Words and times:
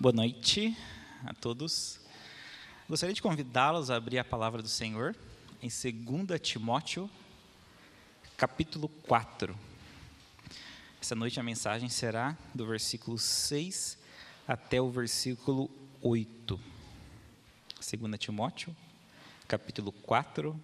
Boa 0.00 0.12
noite 0.12 0.76
a 1.26 1.34
todos. 1.34 1.98
Gostaria 2.88 3.12
de 3.12 3.20
convidá-los 3.20 3.90
a 3.90 3.96
abrir 3.96 4.20
a 4.20 4.24
palavra 4.24 4.62
do 4.62 4.68
Senhor 4.68 5.16
em 5.60 5.66
2 5.66 6.40
Timóteo, 6.40 7.10
capítulo 8.36 8.88
4. 8.88 9.58
Essa 11.02 11.16
noite 11.16 11.40
a 11.40 11.42
mensagem 11.42 11.88
será 11.88 12.38
do 12.54 12.64
versículo 12.64 13.18
6 13.18 13.98
até 14.46 14.80
o 14.80 14.88
versículo 14.88 15.68
8. 16.00 16.60
2 17.74 18.20
Timóteo, 18.20 18.76
capítulo 19.48 19.90
4, 19.90 20.60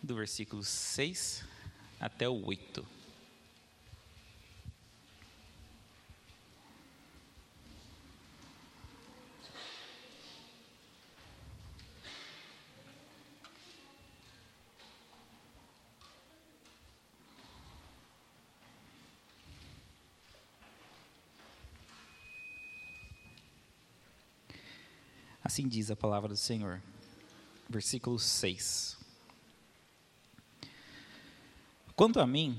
do 0.00 0.14
versículo 0.14 0.62
6 0.62 1.44
até 1.98 2.28
o 2.28 2.44
8. 2.46 2.99
Assim 25.50 25.66
diz 25.66 25.90
a 25.90 25.96
palavra 25.96 26.28
do 26.28 26.36
Senhor. 26.36 26.80
Versículo 27.68 28.20
6. 28.20 28.96
Quanto 31.96 32.20
a 32.20 32.26
mim, 32.26 32.56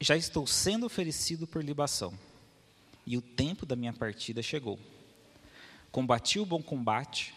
já 0.00 0.16
estou 0.16 0.44
sendo 0.44 0.84
oferecido 0.84 1.46
por 1.46 1.62
libação, 1.62 2.12
e 3.06 3.16
o 3.16 3.22
tempo 3.22 3.64
da 3.64 3.76
minha 3.76 3.92
partida 3.92 4.42
chegou. 4.42 4.80
Combati 5.92 6.40
o 6.40 6.44
bom 6.44 6.60
combate, 6.60 7.32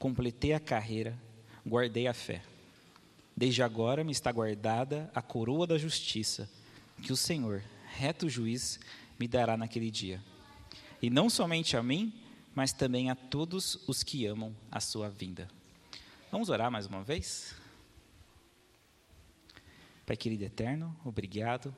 completei 0.00 0.52
a 0.52 0.58
carreira, 0.58 1.16
guardei 1.64 2.08
a 2.08 2.12
fé. 2.12 2.42
Desde 3.36 3.62
agora 3.62 4.02
me 4.02 4.10
está 4.10 4.32
guardada 4.32 5.08
a 5.14 5.22
coroa 5.22 5.64
da 5.64 5.78
justiça, 5.78 6.50
que 7.00 7.12
o 7.12 7.16
Senhor, 7.16 7.62
reto 7.86 8.28
juiz, 8.28 8.80
me 9.16 9.28
dará 9.28 9.56
naquele 9.56 9.92
dia. 9.92 10.20
E 11.00 11.08
não 11.08 11.30
somente 11.30 11.76
a 11.76 11.84
mim, 11.84 12.12
mas 12.54 12.72
também 12.72 13.10
a 13.10 13.14
todos 13.14 13.78
os 13.88 14.02
que 14.02 14.26
amam 14.26 14.54
a 14.70 14.80
sua 14.80 15.08
vinda. 15.08 15.48
Vamos 16.30 16.48
orar 16.48 16.70
mais 16.70 16.86
uma 16.86 17.02
vez? 17.02 17.54
Pai 20.06 20.16
querido 20.16 20.44
eterno, 20.44 20.94
obrigado 21.04 21.74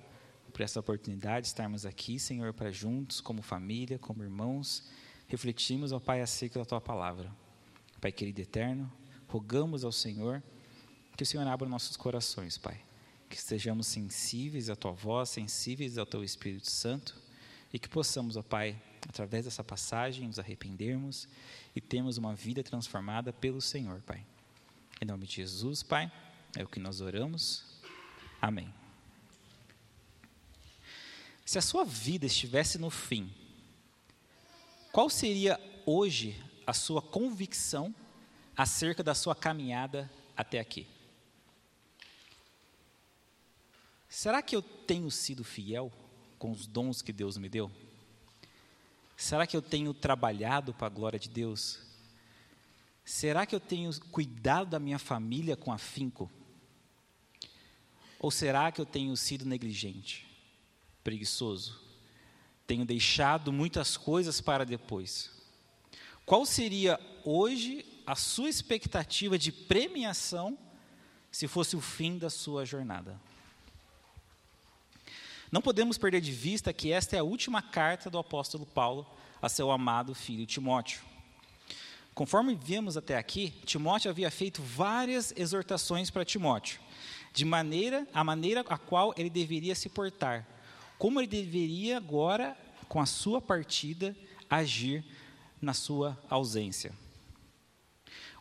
por 0.52 0.62
essa 0.62 0.80
oportunidade 0.80 1.42
de 1.42 1.48
estarmos 1.48 1.86
aqui, 1.86 2.18
Senhor, 2.18 2.52
para 2.52 2.72
juntos, 2.72 3.20
como 3.20 3.42
família, 3.42 3.98
como 3.98 4.22
irmãos, 4.22 4.84
refletirmos, 5.28 5.92
ó 5.92 6.00
Pai, 6.00 6.20
acerca 6.20 6.58
da 6.58 6.64
Tua 6.64 6.80
palavra. 6.80 7.30
Pai 8.00 8.10
querido 8.10 8.40
eterno, 8.40 8.90
rogamos 9.28 9.84
ao 9.84 9.92
Senhor 9.92 10.42
que 11.16 11.22
o 11.22 11.26
Senhor 11.26 11.46
abra 11.46 11.68
nossos 11.68 11.96
corações, 11.96 12.58
Pai. 12.58 12.80
Que 13.28 13.36
estejamos 13.36 13.86
sensíveis 13.86 14.70
à 14.70 14.76
Tua 14.76 14.92
voz, 14.92 15.30
sensíveis 15.30 15.98
ao 15.98 16.06
Teu 16.06 16.22
Espírito 16.24 16.70
Santo 16.70 17.16
e 17.72 17.78
que 17.78 17.88
possamos, 17.88 18.36
ó 18.36 18.42
Pai, 18.42 18.80
através 19.08 19.44
dessa 19.44 19.62
passagem, 19.62 20.26
nos 20.26 20.38
arrependermos 20.38 21.28
e 21.74 21.80
termos 21.80 22.18
uma 22.18 22.34
vida 22.34 22.62
transformada 22.62 23.32
pelo 23.32 23.60
Senhor, 23.60 24.00
Pai. 24.02 24.24
Em 25.00 25.04
nome 25.04 25.26
de 25.26 25.36
Jesus, 25.36 25.82
Pai, 25.82 26.10
é 26.56 26.62
o 26.64 26.68
que 26.68 26.80
nós 26.80 27.00
oramos. 27.00 27.64
Amém. 28.40 28.72
Se 31.44 31.58
a 31.58 31.62
sua 31.62 31.84
vida 31.84 32.26
estivesse 32.26 32.78
no 32.78 32.90
fim, 32.90 33.32
qual 34.90 35.08
seria 35.08 35.60
hoje 35.84 36.42
a 36.66 36.72
sua 36.72 37.00
convicção 37.00 37.94
acerca 38.56 39.02
da 39.02 39.14
sua 39.14 39.34
caminhada 39.34 40.10
até 40.36 40.58
aqui? 40.58 40.86
Será 44.08 44.42
que 44.42 44.56
eu 44.56 44.62
tenho 44.62 45.10
sido 45.10 45.44
fiel 45.44 45.92
com 46.38 46.50
os 46.50 46.66
dons 46.66 47.02
que 47.02 47.12
Deus 47.12 47.36
me 47.36 47.48
deu? 47.48 47.70
Será 49.16 49.46
que 49.46 49.56
eu 49.56 49.62
tenho 49.62 49.94
trabalhado 49.94 50.74
para 50.74 50.88
a 50.88 50.90
glória 50.90 51.18
de 51.18 51.28
Deus? 51.28 51.80
Será 53.04 53.46
que 53.46 53.54
eu 53.54 53.60
tenho 53.60 53.90
cuidado 54.10 54.70
da 54.70 54.78
minha 54.78 54.98
família 54.98 55.56
com 55.56 55.72
afinco? 55.72 56.30
Ou 58.18 58.30
será 58.30 58.70
que 58.70 58.80
eu 58.80 58.86
tenho 58.86 59.16
sido 59.16 59.46
negligente, 59.46 60.26
preguiçoso? 61.02 61.80
Tenho 62.66 62.84
deixado 62.84 63.52
muitas 63.52 63.96
coisas 63.96 64.40
para 64.40 64.64
depois? 64.64 65.30
Qual 66.24 66.44
seria 66.44 66.98
hoje 67.24 67.84
a 68.06 68.16
sua 68.16 68.48
expectativa 68.48 69.38
de 69.38 69.52
premiação 69.52 70.58
se 71.30 71.46
fosse 71.46 71.76
o 71.76 71.80
fim 71.80 72.18
da 72.18 72.28
sua 72.28 72.66
jornada? 72.66 73.20
Não 75.50 75.62
podemos 75.62 75.96
perder 75.96 76.20
de 76.20 76.32
vista 76.32 76.72
que 76.72 76.92
esta 76.92 77.16
é 77.16 77.20
a 77.20 77.24
última 77.24 77.62
carta 77.62 78.10
do 78.10 78.18
apóstolo 78.18 78.66
Paulo 78.66 79.06
a 79.40 79.48
seu 79.48 79.70
amado 79.70 80.14
filho 80.14 80.46
Timóteo. 80.46 81.00
Conforme 82.14 82.54
vimos 82.54 82.96
até 82.96 83.16
aqui, 83.16 83.52
Timóteo 83.64 84.10
havia 84.10 84.30
feito 84.30 84.62
várias 84.62 85.32
exortações 85.36 86.10
para 86.10 86.24
Timóteo, 86.24 86.80
de 87.32 87.44
maneira 87.44 88.06
a 88.12 88.24
maneira 88.24 88.62
a 88.68 88.78
qual 88.78 89.14
ele 89.16 89.28
deveria 89.28 89.74
se 89.74 89.88
portar, 89.88 90.46
como 90.98 91.20
ele 91.20 91.26
deveria 91.26 91.98
agora, 91.98 92.56
com 92.88 93.00
a 93.00 93.06
sua 93.06 93.40
partida, 93.40 94.16
agir 94.48 95.04
na 95.60 95.74
sua 95.74 96.18
ausência. 96.30 96.92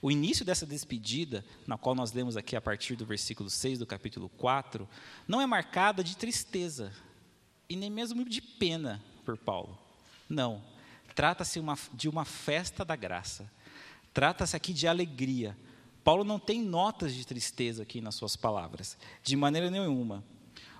O 0.06 0.12
início 0.12 0.46
dessa 0.46 0.68
despedida, 0.68 1.44
na 1.66 1.80
qual 1.80 1.96
nós 1.96 2.14
lemos 2.14 2.38
aqui 2.38 2.56
a 2.56 2.62
partir 2.62 2.96
do 2.96 3.08
versículo 3.08 3.50
6 3.50 3.80
do 3.80 3.88
capítulo 3.88 4.30
4, 4.30 4.88
não 5.28 5.42
é 5.42 5.48
marcada 5.48 6.04
de 6.04 6.16
tristeza 6.16 6.94
e 7.68 7.76
nem 7.76 7.90
mesmo 7.90 8.24
de 8.24 8.40
pena 8.40 9.04
por 9.26 9.36
Paulo. 9.36 9.76
Não. 10.30 10.64
Trata-se 11.16 11.60
de 11.92 12.08
uma 12.08 12.24
festa 12.24 12.86
da 12.86 12.96
graça. 12.96 13.52
Trata-se 14.14 14.56
aqui 14.56 14.74
de 14.74 14.88
alegria. 14.88 15.58
Paulo 16.04 16.24
não 16.24 16.38
tem 16.38 16.62
notas 16.62 17.12
de 17.12 17.26
tristeza 17.26 17.82
aqui 17.82 18.00
nas 18.00 18.14
suas 18.14 18.36
palavras, 18.36 19.00
de 19.24 19.36
maneira 19.36 19.72
nenhuma. 19.72 20.24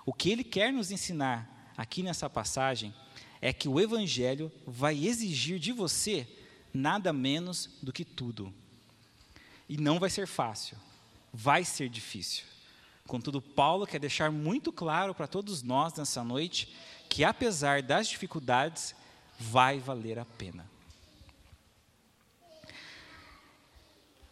O 0.06 0.14
que 0.14 0.30
ele 0.30 0.44
quer 0.44 0.72
nos 0.72 0.92
ensinar 0.92 1.74
aqui 1.76 2.04
nessa 2.04 2.30
passagem 2.30 2.94
é 3.42 3.52
que 3.52 3.68
o 3.68 3.80
Evangelho 3.80 4.52
vai 4.68 5.04
exigir 5.04 5.58
de 5.58 5.72
você 5.72 6.28
nada 6.72 7.12
menos 7.12 7.72
do 7.82 7.92
que 7.92 8.06
tudo. 8.06 8.54
E 9.68 9.78
não 9.78 10.00
vai 10.00 10.10
ser 10.10 10.28
fácil, 10.28 10.78
vai 11.34 11.64
ser 11.64 11.90
difícil. 11.90 12.44
Contudo, 13.08 13.42
Paulo 13.42 13.86
quer 13.86 14.00
deixar 14.00 14.32
muito 14.32 14.72
claro 14.72 15.14
para 15.14 15.28
todos 15.28 15.62
nós 15.62 15.94
nessa 15.94 16.24
noite 16.24 16.74
que, 17.08 17.24
apesar 17.24 17.82
das 17.84 18.08
dificuldades, 18.08 18.96
vai 19.40 19.80
valer 19.80 20.18
a 20.18 20.26
pena. 20.26 20.70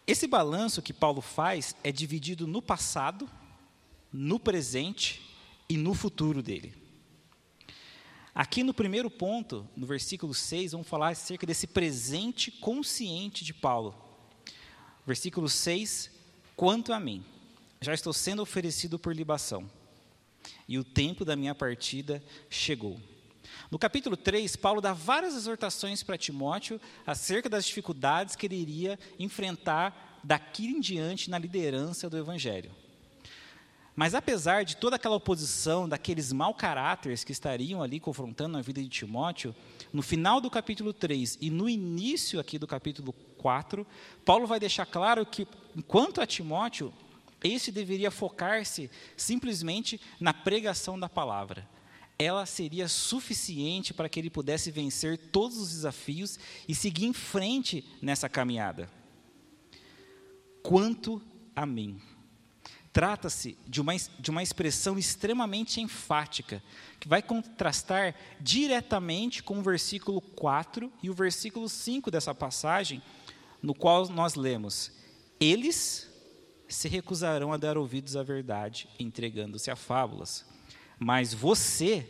Esse 0.05 0.27
balanço 0.27 0.81
que 0.81 0.91
Paulo 0.91 1.21
faz 1.21 1.75
é 1.83 1.91
dividido 1.91 2.45
no 2.45 2.61
passado, 2.61 3.29
no 4.11 4.39
presente 4.39 5.21
e 5.69 5.77
no 5.77 5.94
futuro 5.94 6.44
dele. 6.44 6.75
Aqui 8.35 8.63
no 8.63 8.73
primeiro 8.73 9.09
ponto, 9.09 9.67
no 9.75 9.85
versículo 9.85 10.33
6, 10.33 10.71
vamos 10.71 10.88
falar 10.88 11.09
acerca 11.09 11.45
desse 11.45 11.67
presente 11.67 12.51
consciente 12.51 13.45
de 13.45 13.53
Paulo. 13.53 14.03
Versículo 15.06 15.50
6: 15.50 16.09
Quanto 16.56 16.94
a 16.94 17.00
mim, 17.00 17.24
já 17.81 17.94
estou 17.94 18.14
sendo 18.14 18.41
oferecido 18.41 18.97
por 18.97 19.16
libação, 19.16 19.69
e 20.68 20.78
o 20.78 20.84
tempo 20.84 21.25
da 21.25 21.36
minha 21.36 21.53
partida 21.53 22.24
chegou. 22.50 23.00
No 23.69 23.77
capítulo 23.77 24.16
3, 24.16 24.56
Paulo 24.56 24.81
dá 24.81 24.94
várias 24.94 25.36
exortações 25.36 26.04
para 26.04 26.18
Timóteo 26.18 26.80
acerca 27.06 27.50
das 27.50 27.66
dificuldades 27.66 28.36
que 28.36 28.45
ele 28.45 28.56
iria 28.56 29.00
enfrentar 29.19 30.19
daqui 30.24 30.68
em 30.68 30.80
diante 30.80 31.30
na 31.30 31.38
liderança 31.38 32.10
do 32.10 32.18
evangelho. 32.18 32.72
Mas 33.95 34.16
apesar 34.16 34.63
de 34.63 34.77
toda 34.77 34.95
aquela 34.95 35.16
oposição, 35.16 35.88
daqueles 35.88 36.31
mau 36.31 36.54
caráteres 36.54 37.24
que 37.24 37.31
estariam 37.31 37.83
ali 37.83 38.00
confrontando 38.00 38.57
a 38.57 38.62
vida 38.62 38.81
de 38.81 38.89
Timóteo, 38.89 39.56
no 39.92 40.01
final 40.01 40.42
do 40.42 40.50
capítulo 40.50 40.92
3 40.92 41.38
e 41.39 41.51
no 41.51 41.69
início 41.69 42.39
aqui 42.39 42.57
do 42.57 42.66
capítulo 42.66 43.13
4, 43.13 43.32
Paulo 44.25 44.48
vai 44.48 44.60
deixar 44.60 44.86
claro 44.86 45.25
que, 45.25 45.48
quanto 45.88 46.22
a 46.22 46.25
Timóteo, 46.25 46.94
esse 47.44 47.72
deveria 47.72 48.10
focar-se 48.10 48.90
simplesmente 49.18 50.00
na 50.19 50.34
pregação 50.34 51.00
da 51.00 51.10
palavra. 51.10 51.68
Ela 52.18 52.45
seria 52.45 52.88
suficiente 52.88 53.94
para 53.94 54.07
que 54.07 54.19
ele 54.19 54.30
pudesse 54.30 54.72
vencer 54.72 55.18
todos 55.18 55.57
os 55.57 55.69
desafios 55.72 56.40
e 56.68 56.74
seguir 56.74 57.06
em 57.06 57.13
frente 57.13 57.84
nessa 58.01 58.30
caminhada. 58.30 58.90
Quanto 60.62 61.22
a 61.56 61.66
mim. 61.66 62.01
Trata-se 62.94 63.57
de 63.68 63.81
uma, 63.81 63.96
de 63.96 64.30
uma 64.30 64.44
expressão 64.44 65.00
extremamente 65.00 65.81
enfática, 65.81 66.62
que 67.00 67.07
vai 67.07 67.24
contrastar 67.24 68.13
diretamente 68.39 69.42
com 69.42 69.57
o 69.57 69.63
versículo 69.63 70.22
4 70.22 70.94
e 71.01 71.10
o 71.10 71.13
versículo 71.13 71.68
5 71.68 72.12
dessa 72.12 72.36
passagem, 72.36 73.01
no 73.63 73.74
qual 73.74 74.10
nós 74.10 74.36
lemos: 74.36 74.92
Eles 75.39 76.12
se 76.68 76.89
recusarão 76.89 77.54
a 77.54 77.57
dar 77.57 77.77
ouvidos 77.77 78.18
à 78.18 78.21
verdade, 78.21 78.89
entregando-se 79.00 79.71
a 79.71 79.75
fábulas. 79.75 80.45
Mas 81.00 81.33
você 81.33 82.07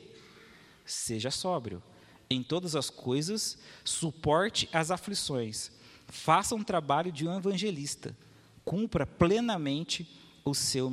seja 0.84 1.30
sóbrio. 1.30 1.82
Em 2.30 2.42
todas 2.42 2.76
as 2.76 2.90
coisas, 2.90 3.60
suporte 3.84 4.68
as 4.74 4.90
aflições. 4.90 5.72
Faça 6.08 6.56
um 6.56 6.64
trabalho 6.64 7.12
de 7.12 7.28
um 7.28 7.38
evangelista. 7.38 8.18
Cumpra 8.66 9.06
plenamente 9.06 10.20
o 10.44 10.56
seu, 10.56 10.92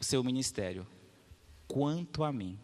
seu 0.00 0.24
ministério. 0.24 0.86
Quanto 1.68 2.24
a 2.24 2.32
mim. 2.32 2.58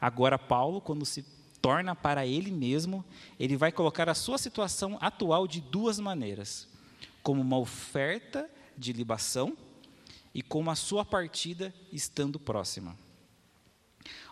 Agora, 0.00 0.38
Paulo, 0.38 0.80
quando 0.80 1.04
se 1.04 1.24
torna 1.68 1.94
para 1.94 2.26
ele 2.26 2.50
mesmo, 2.50 3.04
ele 3.38 3.54
vai 3.54 3.70
colocar 3.70 4.08
a 4.08 4.14
sua 4.14 4.38
situação 4.38 4.96
atual 5.02 5.46
de 5.46 5.60
duas 5.60 6.00
maneiras: 6.00 6.66
como 7.22 7.42
uma 7.42 7.58
oferta 7.58 8.48
de 8.74 8.90
libação 8.90 9.54
e 10.34 10.40
como 10.40 10.70
a 10.70 10.74
sua 10.74 11.04
partida 11.04 11.74
estando 11.92 12.40
próxima. 12.40 12.96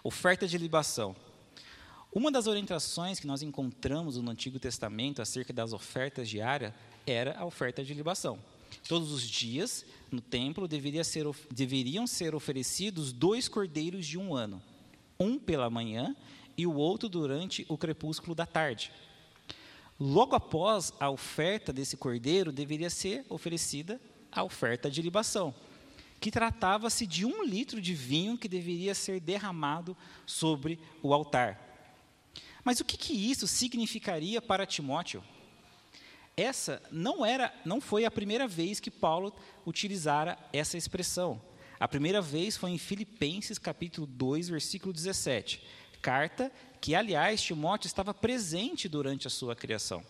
Oferta 0.02 0.48
de 0.48 0.56
libação. 0.56 1.14
Uma 2.10 2.32
das 2.32 2.46
orientações 2.46 3.20
que 3.20 3.26
nós 3.26 3.42
encontramos 3.42 4.16
no 4.16 4.30
Antigo 4.30 4.58
Testamento 4.58 5.20
acerca 5.20 5.52
das 5.52 5.74
ofertas 5.74 6.30
diárias 6.30 6.72
era 7.06 7.38
a 7.38 7.44
oferta 7.44 7.84
de 7.84 7.92
libação. 7.92 8.38
Todos 8.88 9.12
os 9.12 9.28
dias, 9.28 9.84
no 10.10 10.22
templo, 10.22 10.66
deveria 10.66 11.04
ser, 11.04 11.26
deveriam 11.50 12.06
ser 12.06 12.34
oferecidos 12.34 13.12
dois 13.12 13.46
cordeiros 13.46 14.06
de 14.06 14.16
um 14.16 14.34
ano, 14.34 14.62
um 15.20 15.38
pela 15.38 15.68
manhã 15.68 16.16
e 16.56 16.66
o 16.66 16.74
outro 16.74 17.08
durante 17.08 17.64
o 17.68 17.76
crepúsculo 17.76 18.34
da 18.34 18.46
tarde. 18.46 18.92
Logo 19.98 20.36
após 20.36 20.92
a 21.00 21.08
oferta 21.08 21.72
desse 21.72 21.96
cordeiro, 21.96 22.52
deveria 22.52 22.90
ser 22.90 23.24
oferecida 23.28 24.00
a 24.30 24.42
oferta 24.42 24.90
de 24.90 25.00
libação, 25.00 25.54
que 26.20 26.30
tratava-se 26.30 27.06
de 27.06 27.24
um 27.24 27.44
litro 27.44 27.80
de 27.80 27.94
vinho 27.94 28.36
que 28.36 28.48
deveria 28.48 28.94
ser 28.94 29.20
derramado 29.20 29.96
sobre 30.26 30.78
o 31.02 31.14
altar. 31.14 31.60
Mas 32.62 32.80
o 32.80 32.84
que, 32.84 32.96
que 32.96 33.12
isso 33.12 33.46
significaria 33.46 34.42
para 34.42 34.66
Timóteo? 34.66 35.22
Essa 36.36 36.82
não 36.90 37.24
era, 37.24 37.54
não 37.64 37.80
foi 37.80 38.04
a 38.04 38.10
primeira 38.10 38.46
vez 38.46 38.78
que 38.78 38.90
Paulo 38.90 39.34
utilizara 39.66 40.36
essa 40.52 40.76
expressão. 40.76 41.40
A 41.80 41.88
primeira 41.88 42.20
vez 42.20 42.56
foi 42.56 42.70
em 42.70 42.78
Filipenses 42.78 43.58
capítulo 43.58 44.06
2, 44.06 44.50
versículo 44.50 44.92
17. 44.92 45.62
Carta 46.00 46.52
que, 46.80 46.94
aliás, 46.94 47.42
Timóteo 47.42 47.86
estava 47.86 48.14
presente 48.14 48.88
durante 48.88 49.26
a 49.26 49.30
sua 49.30 49.56
criação. 49.56 50.04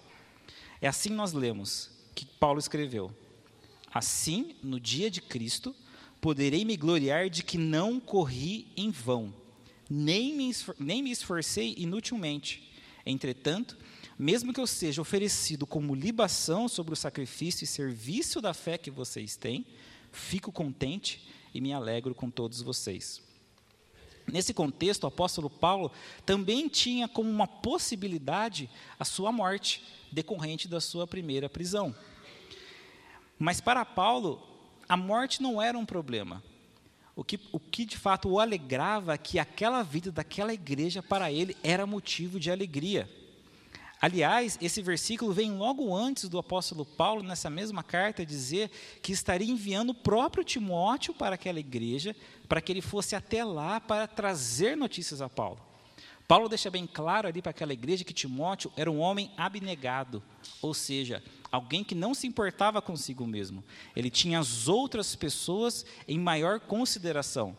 É 0.80 0.88
assim 0.88 1.10
nós 1.10 1.32
lemos 1.32 1.90
que 2.14 2.26
Paulo 2.26 2.58
escreveu: 2.58 3.10
Assim, 3.92 4.56
no 4.62 4.78
dia 4.78 5.10
de 5.10 5.20
Cristo, 5.20 5.74
poderei 6.20 6.64
me 6.64 6.76
gloriar 6.76 7.30
de 7.30 7.42
que 7.42 7.56
não 7.56 7.98
corri 8.00 8.66
em 8.76 8.90
vão, 8.90 9.32
nem 9.88 10.34
me, 10.34 10.50
nem 10.78 11.02
me 11.02 11.10
esforcei 11.10 11.74
inutilmente. 11.78 12.72
Entretanto, 13.04 13.76
mesmo 14.18 14.52
que 14.52 14.60
eu 14.60 14.66
seja 14.66 15.00
oferecido 15.00 15.66
como 15.66 15.94
libação 15.94 16.68
sobre 16.68 16.94
o 16.94 16.96
sacrifício 16.96 17.64
e 17.64 17.66
serviço 17.66 18.40
da 18.40 18.52
fé 18.52 18.76
que 18.76 18.90
vocês 18.90 19.36
têm, 19.36 19.64
fico 20.10 20.50
contente 20.50 21.26
e 21.54 21.60
me 21.60 21.72
alegro 21.72 22.14
com 22.14 22.30
todos 22.30 22.60
vocês. 22.60 23.22
Nesse 24.26 24.52
contexto, 24.52 25.04
o 25.04 25.06
apóstolo 25.06 25.48
Paulo 25.48 25.90
também 26.24 26.68
tinha 26.68 27.06
como 27.06 27.30
uma 27.30 27.46
possibilidade 27.46 28.68
a 28.98 29.04
sua 29.04 29.30
morte, 29.30 29.84
decorrente 30.10 30.66
da 30.66 30.80
sua 30.80 31.06
primeira 31.06 31.48
prisão. 31.48 31.94
Mas 33.38 33.60
para 33.60 33.84
Paulo, 33.84 34.42
a 34.88 34.96
morte 34.96 35.42
não 35.42 35.60
era 35.60 35.78
um 35.78 35.86
problema. 35.86 36.42
O 37.14 37.24
que, 37.24 37.40
o 37.50 37.58
que 37.58 37.84
de 37.84 37.96
fato 37.96 38.28
o 38.28 38.40
alegrava 38.40 39.14
é 39.14 39.18
que 39.18 39.38
aquela 39.38 39.82
vida 39.82 40.12
daquela 40.12 40.52
igreja 40.52 41.02
para 41.02 41.32
ele 41.32 41.56
era 41.62 41.86
motivo 41.86 42.38
de 42.38 42.50
alegria. 42.50 43.08
Aliás, 44.00 44.58
esse 44.60 44.82
versículo 44.82 45.32
vem 45.32 45.52
logo 45.52 45.94
antes 45.94 46.28
do 46.28 46.38
apóstolo 46.38 46.84
Paulo, 46.84 47.22
nessa 47.22 47.48
mesma 47.48 47.82
carta, 47.82 48.26
dizer 48.26 48.70
que 49.02 49.12
estaria 49.12 49.50
enviando 49.50 49.90
o 49.90 49.94
próprio 49.94 50.44
Timóteo 50.44 51.14
para 51.14 51.34
aquela 51.34 51.58
igreja, 51.58 52.14
para 52.46 52.60
que 52.60 52.72
ele 52.72 52.82
fosse 52.82 53.16
até 53.16 53.42
lá 53.42 53.80
para 53.80 54.06
trazer 54.06 54.76
notícias 54.76 55.22
a 55.22 55.28
Paulo. 55.28 55.58
Paulo 56.28 56.48
deixa 56.48 56.70
bem 56.70 56.86
claro 56.86 57.28
ali 57.28 57.40
para 57.40 57.50
aquela 57.50 57.72
igreja 57.72 58.04
que 58.04 58.12
Timóteo 58.12 58.70
era 58.76 58.90
um 58.90 58.98
homem 58.98 59.30
abnegado, 59.36 60.22
ou 60.60 60.74
seja, 60.74 61.22
alguém 61.50 61.84
que 61.84 61.94
não 61.94 62.14
se 62.14 62.26
importava 62.26 62.82
consigo 62.82 63.26
mesmo. 63.26 63.64
Ele 63.94 64.10
tinha 64.10 64.40
as 64.40 64.68
outras 64.68 65.14
pessoas 65.14 65.86
em 66.06 66.18
maior 66.18 66.60
consideração. 66.60 67.56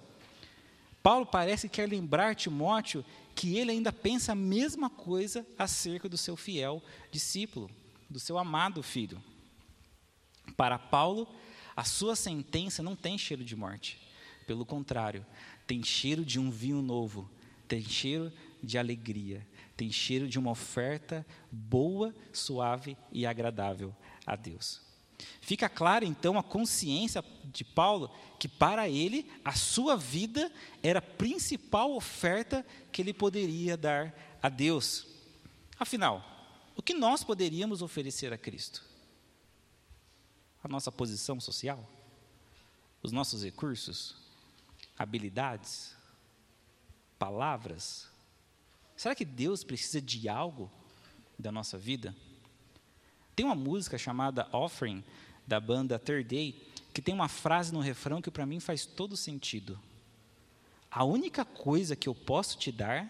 Paulo 1.01 1.25
parece 1.25 1.69
quer 1.69 1.87
lembrar 1.87 2.35
Timóteo 2.35 3.05
que 3.37 3.55
ele 3.55 3.69
ainda 3.69 3.93
pensa 3.93 4.31
a 4.31 4.35
mesma 4.35 4.89
coisa 4.89 5.45
acerca 5.59 6.09
do 6.09 6.17
seu 6.17 6.35
fiel 6.35 6.81
discípulo, 7.11 7.69
do 8.09 8.19
seu 8.19 8.35
amado 8.35 8.81
filho. 8.81 9.21
Para 10.57 10.79
Paulo, 10.79 11.27
a 11.75 11.83
sua 11.83 12.15
sentença 12.15 12.81
não 12.81 12.95
tem 12.95 13.15
cheiro 13.15 13.43
de 13.43 13.55
morte. 13.55 14.01
Pelo 14.47 14.65
contrário, 14.65 15.23
tem 15.67 15.83
cheiro 15.83 16.25
de 16.25 16.39
um 16.39 16.49
vinho 16.49 16.81
novo, 16.81 17.29
tem 17.67 17.83
cheiro 17.83 18.33
de 18.63 18.75
alegria, 18.75 19.47
tem 19.75 19.91
cheiro 19.91 20.27
de 20.27 20.39
uma 20.39 20.49
oferta 20.49 21.23
boa, 21.51 22.15
suave 22.33 22.97
e 23.11 23.23
agradável 23.23 23.95
a 24.25 24.35
Deus. 24.35 24.81
Fica 25.41 25.67
clara 25.67 26.05
então 26.05 26.37
a 26.37 26.43
consciência 26.43 27.23
de 27.45 27.63
Paulo 27.63 28.13
que 28.39 28.47
para 28.47 28.87
ele 28.87 29.31
a 29.43 29.53
sua 29.53 29.95
vida 29.95 30.51
era 30.83 30.99
a 30.99 31.01
principal 31.01 31.95
oferta 31.95 32.65
que 32.91 33.01
ele 33.01 33.13
poderia 33.13 33.75
dar 33.75 34.13
a 34.41 34.49
Deus. 34.49 35.07
Afinal, 35.79 36.23
o 36.75 36.81
que 36.81 36.93
nós 36.93 37.23
poderíamos 37.23 37.81
oferecer 37.81 38.31
a 38.31 38.37
Cristo? 38.37 38.85
A 40.63 40.67
nossa 40.67 40.91
posição 40.91 41.39
social? 41.39 41.87
Os 43.01 43.11
nossos 43.11 43.43
recursos? 43.43 44.15
Habilidades? 44.97 45.95
Palavras? 47.17 48.07
Será 48.95 49.15
que 49.15 49.25
Deus 49.25 49.63
precisa 49.63 50.01
de 50.01 50.29
algo 50.29 50.69
da 51.37 51.51
nossa 51.51 51.77
vida? 51.77 52.15
Tem 53.37 53.45
uma 53.45 53.53
música 53.53 53.99
chamada 53.99 54.49
Offering, 54.51 55.03
da 55.45 55.59
banda 55.59 55.99
Third 55.99 56.23
Day, 56.23 56.59
que 56.91 57.03
tem 57.03 57.13
uma 57.13 57.27
frase 57.27 57.71
no 57.71 57.79
refrão 57.79 58.19
que 58.19 58.31
para 58.31 58.47
mim 58.47 58.59
faz 58.59 58.83
todo 58.83 59.15
sentido. 59.15 59.79
A 60.89 61.03
única 61.03 61.45
coisa 61.45 61.95
que 61.95 62.09
eu 62.09 62.15
posso 62.15 62.57
te 62.57 62.71
dar 62.71 63.07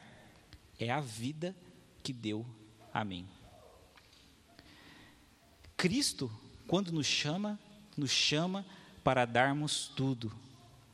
é 0.78 0.92
a 0.92 1.00
vida 1.00 1.56
que 2.04 2.12
deu 2.12 2.46
a 2.94 3.06
mim. 3.06 3.26
Cristo, 5.78 6.30
quando 6.68 6.92
nos 6.92 7.08
chama, 7.08 7.58
nos 7.96 8.12
chama 8.12 8.66
para 9.06 9.24
darmos 9.24 9.88
tudo. 9.96 10.30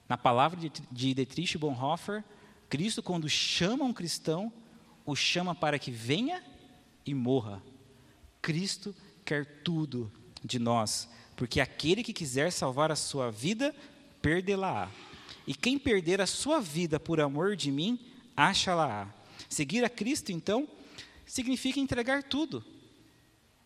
Na 0.08 0.16
palavra 0.16 0.60
de 0.60 0.72
Dietrich 0.92 1.58
Bonhoeffer, 1.58 2.24
Cristo, 2.70 3.02
quando 3.02 3.28
chama 3.28 3.84
um 3.84 3.94
cristão, 3.94 4.54
o 5.04 5.16
chama 5.16 5.56
para 5.56 5.80
que 5.80 5.90
venha 5.90 6.44
e 7.04 7.16
morra. 7.16 7.64
Cristo 8.40 8.96
quer 9.34 9.64
tudo 9.64 10.12
de 10.44 10.60
nós, 10.60 11.10
porque 11.36 11.60
aquele 11.60 12.04
que 12.04 12.14
quiser 12.14 12.52
salvar 12.52 12.92
a 12.92 12.96
sua 12.96 13.32
vida, 13.32 13.74
perdê-la-á. 14.22 14.92
E 15.48 15.56
quem 15.56 15.80
perder 15.80 16.22
a 16.22 16.28
sua 16.28 16.62
vida 16.62 17.00
por 17.00 17.20
amor 17.20 17.56
de 17.56 17.72
mim, 17.72 18.00
acha-la-á. 18.38 19.12
Seguir 19.50 19.84
a 19.84 19.90
Cristo, 19.90 20.32
então, 20.32 20.68
significa 21.26 21.80
entregar 21.80 22.22
tudo. 22.22 22.64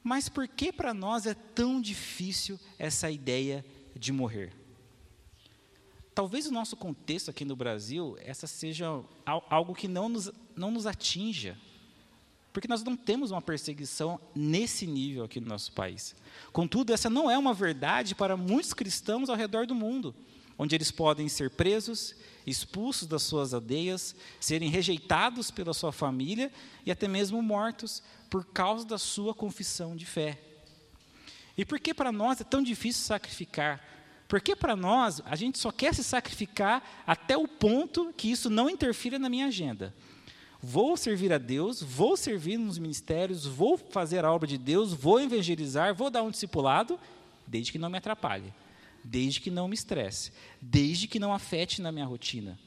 Mas 0.01 0.29
por 0.29 0.47
que 0.47 0.71
para 0.71 0.93
nós 0.93 1.25
é 1.25 1.33
tão 1.33 1.81
difícil 1.81 2.57
essa 2.79 3.11
ideia 3.11 3.65
de 3.93 4.13
morrer? 4.13 4.53
Talvez 6.15 6.47
o 6.47 6.51
nosso 6.51 6.77
contexto 6.77 7.29
aqui 7.29 7.43
no 7.43 7.57
Brasil, 7.57 8.17
essa 8.21 8.47
seja 8.47 8.87
algo 9.25 9.75
que 9.75 9.89
não 9.89 10.07
nos, 10.07 10.31
não 10.55 10.71
nos 10.71 10.85
atinja 10.85 11.57
porque 12.57 12.67
nós 12.67 12.83
não 12.83 12.97
temos 12.97 13.29
uma 13.29 13.39
perseguição 13.39 14.19
nesse 14.33 14.87
nível 14.87 15.23
aqui 15.23 15.39
no 15.39 15.45
nosso 15.45 15.71
país. 15.73 16.15
Contudo, 16.51 16.91
essa 16.91 17.07
não 17.07 17.29
é 17.29 17.37
uma 17.37 17.53
verdade 17.53 18.15
para 18.15 18.35
muitos 18.35 18.73
cristãos 18.73 19.29
ao 19.29 19.35
redor 19.35 19.67
do 19.67 19.75
mundo, 19.75 20.15
onde 20.57 20.73
eles 20.73 20.89
podem 20.89 21.29
ser 21.29 21.51
presos, 21.51 22.15
expulsos 22.47 23.07
das 23.07 23.21
suas 23.21 23.53
aldeias, 23.53 24.15
serem 24.39 24.71
rejeitados 24.71 25.51
pela 25.51 25.71
sua 25.71 25.91
família 25.91 26.51
e 26.83 26.89
até 26.89 27.07
mesmo 27.07 27.39
mortos 27.43 28.01
por 28.27 28.43
causa 28.43 28.83
da 28.83 28.97
sua 28.97 29.35
confissão 29.35 29.95
de 29.95 30.07
fé. 30.07 30.41
E 31.55 31.63
por 31.63 31.79
que 31.79 31.93
para 31.93 32.11
nós 32.11 32.41
é 32.41 32.43
tão 32.43 32.63
difícil 32.63 33.03
sacrificar 33.03 33.85
Porque 34.27 34.55
para 34.55 34.75
nós, 34.75 35.21
a 35.25 35.35
gente 35.35 35.59
só 35.59 35.71
quer 35.71 35.93
se 35.93 36.03
sacrificar 36.03 37.03
até 37.05 37.37
o 37.37 37.47
ponto 37.47 38.11
que 38.17 38.31
isso 38.31 38.49
não 38.49 38.67
interfira 38.67 39.19
na 39.19 39.29
minha 39.29 39.45
agenda. 39.45 39.93
Vou 40.61 40.97
servir 40.97 41.31
a 41.31 41.37
Deus, 41.37 41.81
vou 41.81 42.17
servir 42.17 42.57
nos 42.57 42.77
ministérios, 42.77 43.45
vou 43.45 43.77
fazer 43.77 44.25
a 44.25 44.31
obra 44.31 44.47
de 44.47 44.57
Deus, 44.57 44.93
vou 44.93 45.19
evangelizar, 45.21 45.93
vou 45.93 46.09
dar 46.09 46.23
um 46.23 46.31
discipulado, 46.31 46.99
desde 47.45 47.71
que 47.71 47.77
não 47.77 47.89
me 47.89 47.97
atrapalhe, 47.97 48.53
desde 49.03 49.39
que 49.39 49.51
não 49.51 49.67
me 49.67 49.75
estresse, 49.75 50.31
desde 50.61 51.07
que 51.07 51.19
não 51.19 51.33
afete 51.33 51.81
na 51.81 51.91
minha 51.91 52.05
rotina. 52.05 52.59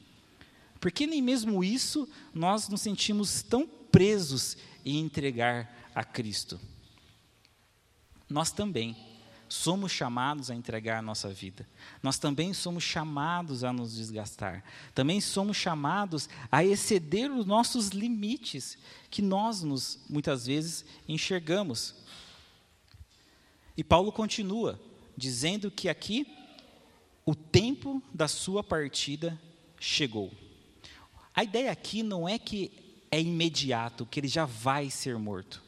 Porque 0.79 1.05
nem 1.05 1.21
mesmo 1.21 1.63
isso 1.63 2.07
nós 2.33 2.67
nos 2.69 2.81
sentimos 2.81 3.43
tão 3.43 3.67
presos 3.67 4.57
em 4.85 4.99
entregar 4.99 5.91
a 5.93 6.03
Cristo. 6.03 6.59
Nós 8.29 8.51
também 8.51 8.95
somos 9.51 9.91
chamados 9.91 10.49
a 10.49 10.55
entregar 10.55 10.99
a 10.99 11.01
nossa 11.01 11.27
vida. 11.29 11.67
Nós 12.01 12.17
também 12.17 12.53
somos 12.53 12.85
chamados 12.85 13.65
a 13.65 13.73
nos 13.73 13.93
desgastar. 13.93 14.63
Também 14.95 15.19
somos 15.19 15.57
chamados 15.57 16.29
a 16.49 16.63
exceder 16.63 17.29
os 17.29 17.45
nossos 17.45 17.89
limites 17.89 18.77
que 19.09 19.21
nós 19.21 19.61
nos 19.61 19.99
muitas 20.09 20.45
vezes 20.45 20.85
enxergamos. 21.05 21.95
E 23.75 23.83
Paulo 23.83 24.09
continua 24.09 24.79
dizendo 25.17 25.69
que 25.69 25.89
aqui 25.89 26.25
o 27.25 27.35
tempo 27.35 28.01
da 28.13 28.29
sua 28.29 28.63
partida 28.63 29.39
chegou. 29.77 30.31
A 31.35 31.43
ideia 31.43 31.71
aqui 31.71 32.03
não 32.03 32.27
é 32.27 32.39
que 32.39 32.71
é 33.11 33.19
imediato, 33.19 34.05
que 34.05 34.21
ele 34.21 34.29
já 34.29 34.45
vai 34.45 34.89
ser 34.89 35.17
morto. 35.17 35.61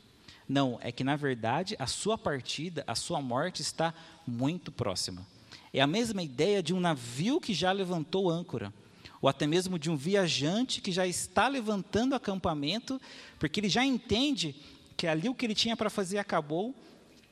Não, 0.48 0.78
é 0.82 0.92
que 0.92 1.04
na 1.04 1.16
verdade 1.16 1.76
a 1.80 1.88
sua 1.88 2.18
partida, 2.18 2.84
a 2.88 2.96
sua 2.96 3.22
morte 3.22 3.62
está 3.62 3.94
muito 4.28 4.72
próxima. 4.72 5.26
É 5.74 5.82
a 5.82 5.88
mesma 5.88 6.22
ideia 6.22 6.62
de 6.62 6.74
um 6.74 6.80
navio 6.80 7.42
que 7.42 7.54
já 7.54 7.72
levantou 7.72 8.30
âncora, 8.30 8.74
ou 9.22 9.30
até 9.30 9.48
mesmo 9.48 9.80
de 9.80 9.90
um 9.90 9.96
viajante 9.96 10.82
que 10.82 10.92
já 10.92 11.08
está 11.08 11.48
levantando 11.48 12.14
acampamento, 12.14 13.02
porque 13.40 13.60
ele 13.60 13.70
já 13.70 13.86
entende 13.86 14.56
que 14.98 15.08
ali 15.08 15.30
o 15.30 15.34
que 15.34 15.46
ele 15.46 15.56
tinha 15.56 15.78
para 15.78 15.90
fazer 15.90 16.18
acabou 16.18 16.76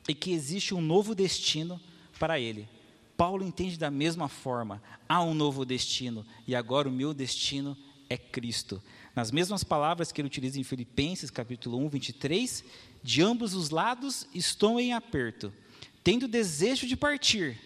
e 0.08 0.14
que 0.14 0.32
existe 0.32 0.74
um 0.74 0.80
novo 0.80 1.14
destino 1.14 1.80
para 2.18 2.40
ele. 2.40 2.68
Paulo 3.16 3.44
entende 3.44 3.78
da 3.78 3.90
mesma 3.90 4.28
forma: 4.28 4.82
há 5.08 5.22
um 5.22 5.34
novo 5.34 5.64
destino, 5.64 6.26
e 6.46 6.56
agora 6.56 6.88
o 6.88 6.92
meu 6.92 7.14
destino 7.14 7.76
é 8.08 8.16
Cristo. 8.16 8.82
Nas 9.14 9.30
mesmas 9.30 9.62
palavras 9.62 10.10
que 10.10 10.20
ele 10.20 10.26
utiliza 10.26 10.58
em 10.58 10.64
Filipenses, 10.64 11.30
capítulo 11.30 11.78
1, 11.78 11.88
23, 11.88 12.64
de 13.02 13.22
ambos 13.22 13.54
os 13.54 13.70
lados 13.70 14.26
estou 14.34 14.78
em 14.78 14.92
aperto, 14.92 15.52
tendo 16.04 16.28
desejo 16.28 16.86
de 16.86 16.96
partir 16.96 17.58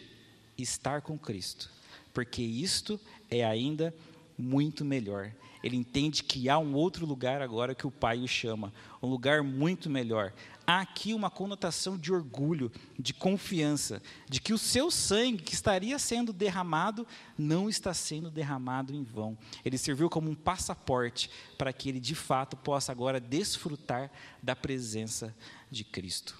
estar 0.57 1.03
com 1.03 1.19
Cristo, 1.19 1.71
porque 2.13 2.43
isto 2.43 2.99
é 3.31 3.45
ainda 3.45 3.95
muito 4.39 4.85
melhor. 4.85 5.33
Ele 5.63 5.77
entende 5.77 6.23
que 6.23 6.49
há 6.49 6.59
um 6.59 6.75
outro 6.75 7.05
lugar 7.05 7.43
agora 7.43 7.75
que 7.75 7.87
o 7.87 7.91
Pai 7.91 8.19
o 8.21 8.29
chama, 8.29 8.73
um 9.03 9.09
lugar 9.09 9.43
muito 9.43 9.91
melhor. 9.91 10.33
Há 10.67 10.81
aqui 10.81 11.15
uma 11.15 11.31
conotação 11.31 11.97
de 11.97 12.13
orgulho, 12.13 12.73
de 12.99 13.15
confiança, 13.15 14.03
de 14.29 14.41
que 14.41 14.53
o 14.53 14.59
seu 14.59 14.91
sangue 14.91 15.45
que 15.45 15.55
estaria 15.55 15.97
sendo 15.97 16.33
derramado 16.33 17.07
não 17.39 17.69
está 17.69 17.95
sendo 17.95 18.31
derramado 18.31 18.93
em 18.93 19.05
vão. 19.05 19.39
Ele 19.65 19.79
serviu 19.79 20.11
como 20.11 20.29
um 20.29 20.35
passaporte 20.35 21.31
para 21.57 21.73
que 21.73 21.89
ele 21.89 22.01
de 22.01 22.17
fato 22.17 22.57
possa 22.57 22.91
agora 22.91 23.21
desfrutar 23.21 24.11
da 24.43 24.57
presença 24.57 25.33
de 25.71 25.85
Cristo. 25.85 26.37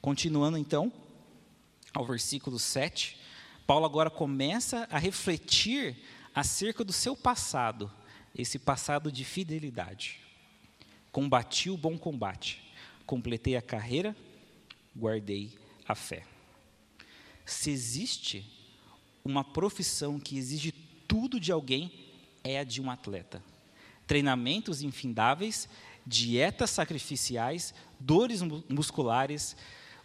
Continuando 0.00 0.56
então, 0.56 0.90
ao 1.92 2.06
versículo 2.06 2.58
7, 2.58 3.18
Paulo 3.66 3.84
agora 3.84 4.08
começa 4.08 4.88
a 4.90 4.98
refletir 4.98 5.96
acerca 6.34 6.84
do 6.84 6.92
seu 6.92 7.14
passado, 7.14 7.92
esse 8.34 8.58
passado 8.58 9.12
de 9.12 9.24
fidelidade. 9.24 10.20
Combati 11.10 11.68
o 11.68 11.76
bom 11.76 11.98
combate, 11.98 12.65
completei 13.06 13.56
a 13.56 13.62
carreira, 13.62 14.14
guardei 14.94 15.56
a 15.86 15.94
fé. 15.94 16.26
Se 17.44 17.70
existe 17.70 18.44
uma 19.24 19.44
profissão 19.44 20.18
que 20.18 20.36
exige 20.36 20.72
tudo 21.06 21.38
de 21.38 21.52
alguém, 21.52 21.92
é 22.42 22.58
a 22.58 22.64
de 22.64 22.80
um 22.80 22.90
atleta. 22.90 23.42
Treinamentos 24.06 24.82
infindáveis, 24.82 25.68
dietas 26.04 26.70
sacrificiais, 26.70 27.72
dores 27.98 28.42
musculares, 28.68 29.56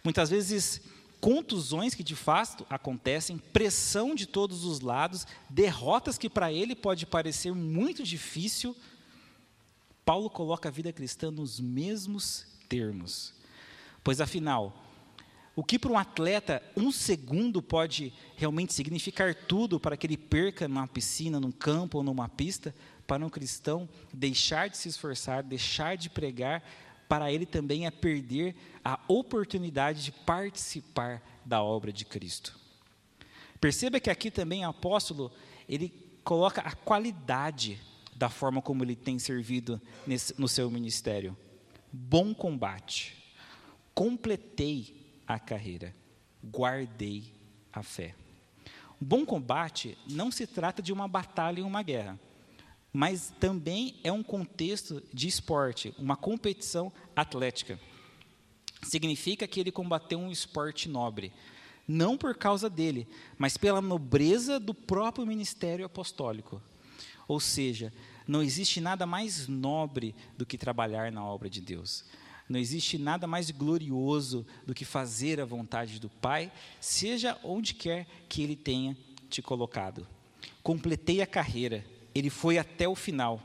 muitas 0.04 0.30
vezes 0.30 0.80
contusões 1.20 1.94
que 1.94 2.02
de 2.02 2.16
fato 2.16 2.66
acontecem, 2.68 3.38
pressão 3.38 4.12
de 4.12 4.26
todos 4.26 4.64
os 4.64 4.80
lados, 4.80 5.24
derrotas 5.48 6.18
que 6.18 6.28
para 6.28 6.52
ele 6.52 6.74
pode 6.74 7.06
parecer 7.06 7.54
muito 7.54 8.02
difícil. 8.02 8.76
Paulo 10.04 10.28
coloca 10.28 10.68
a 10.68 10.72
vida 10.72 10.92
cristã 10.92 11.30
nos 11.30 11.60
mesmos 11.60 12.51
termos. 12.72 13.34
Pois 14.02 14.18
afinal, 14.18 14.74
o 15.54 15.62
que 15.62 15.78
para 15.78 15.92
um 15.92 15.98
atleta 15.98 16.62
um 16.74 16.90
segundo 16.90 17.60
pode 17.60 18.10
realmente 18.34 18.72
significar 18.72 19.34
tudo 19.34 19.78
para 19.78 19.94
que 19.94 20.06
ele 20.06 20.16
perca 20.16 20.66
numa 20.66 20.88
piscina, 20.88 21.38
num 21.38 21.52
campo 21.52 21.98
ou 21.98 22.04
numa 22.04 22.30
pista, 22.30 22.74
para 23.06 23.26
um 23.26 23.28
cristão 23.28 23.86
deixar 24.10 24.70
de 24.70 24.78
se 24.78 24.88
esforçar, 24.88 25.42
deixar 25.42 25.98
de 25.98 26.08
pregar, 26.08 26.62
para 27.06 27.30
ele 27.30 27.44
também 27.44 27.84
é 27.84 27.90
perder 27.90 28.56
a 28.82 28.98
oportunidade 29.06 30.02
de 30.02 30.12
participar 30.12 31.22
da 31.44 31.62
obra 31.62 31.92
de 31.92 32.06
Cristo. 32.06 32.58
Perceba 33.60 34.00
que 34.00 34.08
aqui 34.08 34.30
também 34.30 34.64
o 34.64 34.70
apóstolo, 34.70 35.30
ele 35.68 35.92
coloca 36.24 36.62
a 36.62 36.72
qualidade 36.72 37.78
da 38.16 38.30
forma 38.30 38.62
como 38.62 38.82
ele 38.82 38.96
tem 38.96 39.18
servido 39.18 39.78
nesse, 40.06 40.40
no 40.40 40.48
seu 40.48 40.70
ministério. 40.70 41.36
Bom 41.92 42.32
combate, 42.32 43.16
completei 43.94 45.20
a 45.26 45.38
carreira, 45.38 45.94
guardei 46.42 47.32
a 47.72 47.82
fé. 47.82 48.14
Bom 49.00 49.26
combate 49.26 49.98
não 50.08 50.30
se 50.30 50.46
trata 50.46 50.80
de 50.80 50.92
uma 50.92 51.06
batalha 51.06 51.60
em 51.60 51.64
uma 51.64 51.82
guerra 51.82 52.18
mas 52.92 53.32
também 53.40 53.94
é 54.04 54.12
um 54.12 54.22
contexto 54.22 55.02
de 55.12 55.26
esporte, 55.26 55.94
uma 55.98 56.14
competição 56.14 56.92
atlética. 57.16 57.80
Significa 58.82 59.46
que 59.46 59.58
ele 59.58 59.72
combateu 59.72 60.18
um 60.18 60.30
esporte 60.30 60.88
nobre, 60.88 61.32
não 61.88 62.18
por 62.18 62.36
causa 62.36 62.68
dele, 62.68 63.08
mas 63.38 63.56
pela 63.56 63.80
nobreza 63.80 64.60
do 64.60 64.74
próprio 64.74 65.26
ministério 65.26 65.86
apostólico. 65.86 66.60
Ou 67.26 67.40
seja, 67.40 67.92
não 68.26 68.42
existe 68.42 68.80
nada 68.80 69.06
mais 69.06 69.48
nobre 69.48 70.14
do 70.36 70.46
que 70.46 70.58
trabalhar 70.58 71.10
na 71.10 71.24
obra 71.24 71.48
de 71.50 71.60
Deus. 71.60 72.04
Não 72.48 72.58
existe 72.58 72.98
nada 72.98 73.26
mais 73.26 73.50
glorioso 73.50 74.46
do 74.66 74.74
que 74.74 74.84
fazer 74.84 75.40
a 75.40 75.44
vontade 75.44 75.98
do 75.98 76.08
Pai, 76.08 76.52
seja 76.80 77.38
onde 77.42 77.74
quer 77.74 78.06
que 78.28 78.42
Ele 78.42 78.56
tenha 78.56 78.96
te 79.30 79.40
colocado. 79.40 80.06
Completei 80.62 81.20
a 81.22 81.26
carreira, 81.26 81.84
ele 82.14 82.30
foi 82.30 82.58
até 82.58 82.86
o 82.86 82.94
final. 82.94 83.40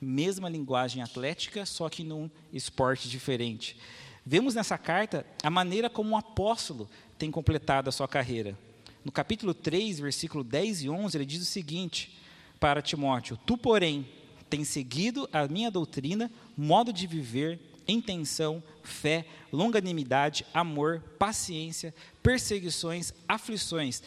Mesma 0.00 0.48
linguagem 0.48 1.02
atlética, 1.02 1.66
só 1.66 1.88
que 1.88 2.04
num 2.04 2.30
esporte 2.52 3.08
diferente. 3.08 3.76
Vemos 4.24 4.54
nessa 4.54 4.78
carta 4.78 5.26
a 5.42 5.50
maneira 5.50 5.90
como 5.90 6.10
um 6.10 6.16
apóstolo 6.16 6.88
tem 7.18 7.30
completado 7.30 7.88
a 7.88 7.92
sua 7.92 8.06
carreira. 8.06 8.56
No 9.04 9.12
capítulo 9.12 9.54
3, 9.54 10.00
versículo 10.00 10.42
10 10.44 10.82
e 10.82 10.90
11, 10.90 11.16
ele 11.16 11.24
diz 11.24 11.42
o 11.42 11.44
seguinte 11.44 12.16
para 12.58 12.82
Timóteo: 12.82 13.38
Tu, 13.46 13.56
porém, 13.56 14.06
tens 14.48 14.68
seguido 14.68 15.28
a 15.32 15.46
minha 15.46 15.70
doutrina, 15.70 16.30
modo 16.56 16.92
de 16.92 17.06
viver, 17.06 17.60
intenção, 17.86 18.62
fé, 18.82 19.26
longanimidade, 19.52 20.44
amor, 20.52 21.00
paciência, 21.18 21.94
perseguições, 22.22 23.12
aflições, 23.28 24.02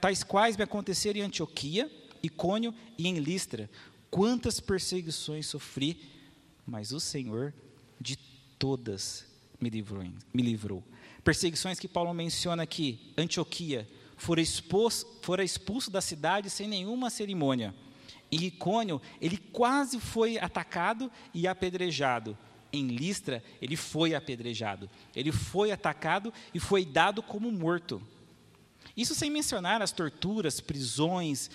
tais 0.00 0.22
quais 0.22 0.56
me 0.56 0.64
aconteceram 0.64 1.20
em 1.20 1.22
Antioquia, 1.22 1.90
Icônio 2.22 2.74
e 2.98 3.06
em 3.06 3.18
Listra. 3.18 3.70
Quantas 4.10 4.60
perseguições 4.60 5.46
sofri, 5.46 6.00
mas 6.66 6.92
o 6.92 7.00
Senhor 7.00 7.52
de 8.00 8.16
todas 8.58 9.26
me 9.60 9.68
livrou. 9.68 10.04
Me 10.32 10.42
livrou. 10.42 10.82
Perseguições 11.22 11.78
que 11.78 11.88
Paulo 11.88 12.12
menciona 12.12 12.62
aqui, 12.62 13.12
Antioquia, 13.16 13.88
fora 14.16 14.40
expulso, 14.40 15.06
fora 15.22 15.44
expulso 15.44 15.90
da 15.90 16.00
cidade 16.00 16.50
sem 16.50 16.68
nenhuma 16.68 17.10
cerimônia. 17.10 17.74
Em 18.30 18.44
Icônio, 18.44 19.00
ele 19.20 19.36
quase 19.36 20.00
foi 20.00 20.38
atacado 20.38 21.10
e 21.32 21.46
apedrejado. 21.46 22.36
Em 22.72 22.88
Listra, 22.88 23.42
ele 23.62 23.76
foi 23.76 24.14
apedrejado. 24.14 24.90
Ele 25.14 25.30
foi 25.30 25.70
atacado 25.70 26.32
e 26.52 26.58
foi 26.58 26.84
dado 26.84 27.22
como 27.22 27.52
morto. 27.52 28.02
Isso 28.96 29.14
sem 29.14 29.30
mencionar 29.30 29.82
as 29.82 29.92
torturas, 29.92 30.60
prisões, 30.60 31.50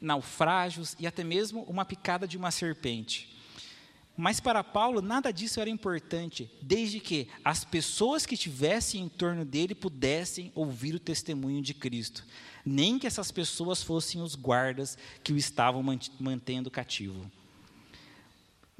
naufrágios 0.00 0.96
e 0.98 1.06
até 1.06 1.22
mesmo 1.22 1.62
uma 1.62 1.84
picada 1.84 2.26
de 2.26 2.36
uma 2.36 2.50
serpente. 2.50 3.33
Mas 4.16 4.38
para 4.38 4.62
Paulo, 4.62 5.02
nada 5.02 5.32
disso 5.32 5.60
era 5.60 5.68
importante, 5.68 6.48
desde 6.62 7.00
que 7.00 7.28
as 7.44 7.64
pessoas 7.64 8.24
que 8.24 8.34
estivessem 8.34 9.02
em 9.02 9.08
torno 9.08 9.44
dele 9.44 9.74
pudessem 9.74 10.52
ouvir 10.54 10.94
o 10.94 11.00
testemunho 11.00 11.60
de 11.60 11.74
Cristo, 11.74 12.24
nem 12.64 12.98
que 12.98 13.08
essas 13.08 13.32
pessoas 13.32 13.82
fossem 13.82 14.22
os 14.22 14.36
guardas 14.36 14.96
que 15.22 15.32
o 15.32 15.36
estavam 15.36 15.82
mantendo 16.20 16.70
cativo. 16.70 17.28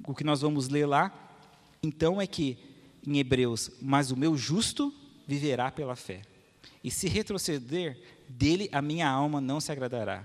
O 0.07 0.15
que 0.15 0.23
nós 0.23 0.41
vamos 0.41 0.69
ler 0.69 0.87
lá, 0.87 1.13
então, 1.83 2.21
é 2.21 2.27
que, 2.27 2.57
em 3.07 3.19
Hebreus, 3.19 3.71
mas 3.83 4.11
o 4.11 4.17
meu 4.17 4.37
justo 4.37 4.95
viverá 5.27 5.71
pela 5.71 5.95
fé. 5.95 6.23
E 6.83 6.91
se 6.91 7.09
retroceder, 7.09 7.99
dele 8.29 8.69
a 8.73 8.81
minha 8.81 9.09
alma 9.09 9.41
não 9.41 9.61
se 9.61 9.71
agradará. 9.71 10.25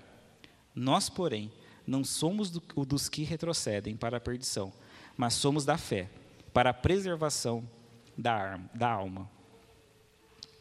Nós, 0.74 1.10
porém, 1.10 1.52
não 1.86 2.04
somos 2.04 2.50
do, 2.50 2.62
dos 2.86 3.10
que 3.10 3.24
retrocedem 3.24 3.98
para 3.98 4.18
a 4.18 4.22
perdição, 4.22 4.72
mas 5.20 5.34
somos 5.34 5.66
da 5.66 5.78
fé, 5.78 6.10
para 6.54 6.70
a 6.70 6.74
preservação 6.74 7.70
da, 8.18 8.56
da 8.74 8.90
alma. 8.90 9.30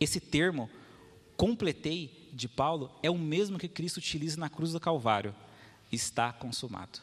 Esse 0.01 0.19
termo, 0.19 0.69
completei, 1.37 2.29
de 2.33 2.49
Paulo, 2.49 2.91
é 3.01 3.09
o 3.09 3.17
mesmo 3.17 3.57
que 3.57 3.69
Cristo 3.69 3.99
utiliza 3.99 4.37
na 4.37 4.51
cruz 4.51 4.73
do 4.73 4.81
Calvário: 4.81 5.33
está 5.93 6.33
consumado. 6.33 6.99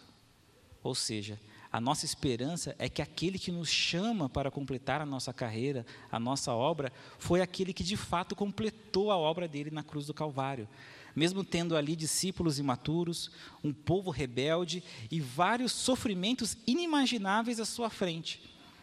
Ou 0.84 0.94
seja, 0.94 1.40
a 1.72 1.80
nossa 1.80 2.04
esperança 2.04 2.76
é 2.78 2.90
que 2.90 3.02
aquele 3.02 3.40
que 3.40 3.54
nos 3.54 3.70
chama 3.70 4.28
para 4.28 4.52
completar 4.52 5.00
a 5.00 5.06
nossa 5.06 5.32
carreira, 5.32 5.86
a 6.12 6.20
nossa 6.20 6.54
obra, 6.54 6.92
foi 7.18 7.40
aquele 7.40 7.72
que 7.72 7.86
de 7.86 7.96
fato 7.96 8.36
completou 8.36 9.12
a 9.12 9.18
obra 9.18 9.48
dele 9.48 9.72
na 9.72 9.82
cruz 9.82 10.08
do 10.08 10.14
Calvário 10.14 10.68
mesmo 11.16 11.44
tendo 11.44 11.76
ali 11.78 11.96
discípulos 11.96 12.60
imaturos, 12.60 13.32
um 13.64 13.72
povo 13.72 14.12
rebelde 14.12 14.84
e 15.10 15.20
vários 15.20 15.72
sofrimentos 15.72 16.58
inimagináveis 16.68 17.60
à 17.60 17.66
sua 17.66 17.90
frente. 17.90 18.42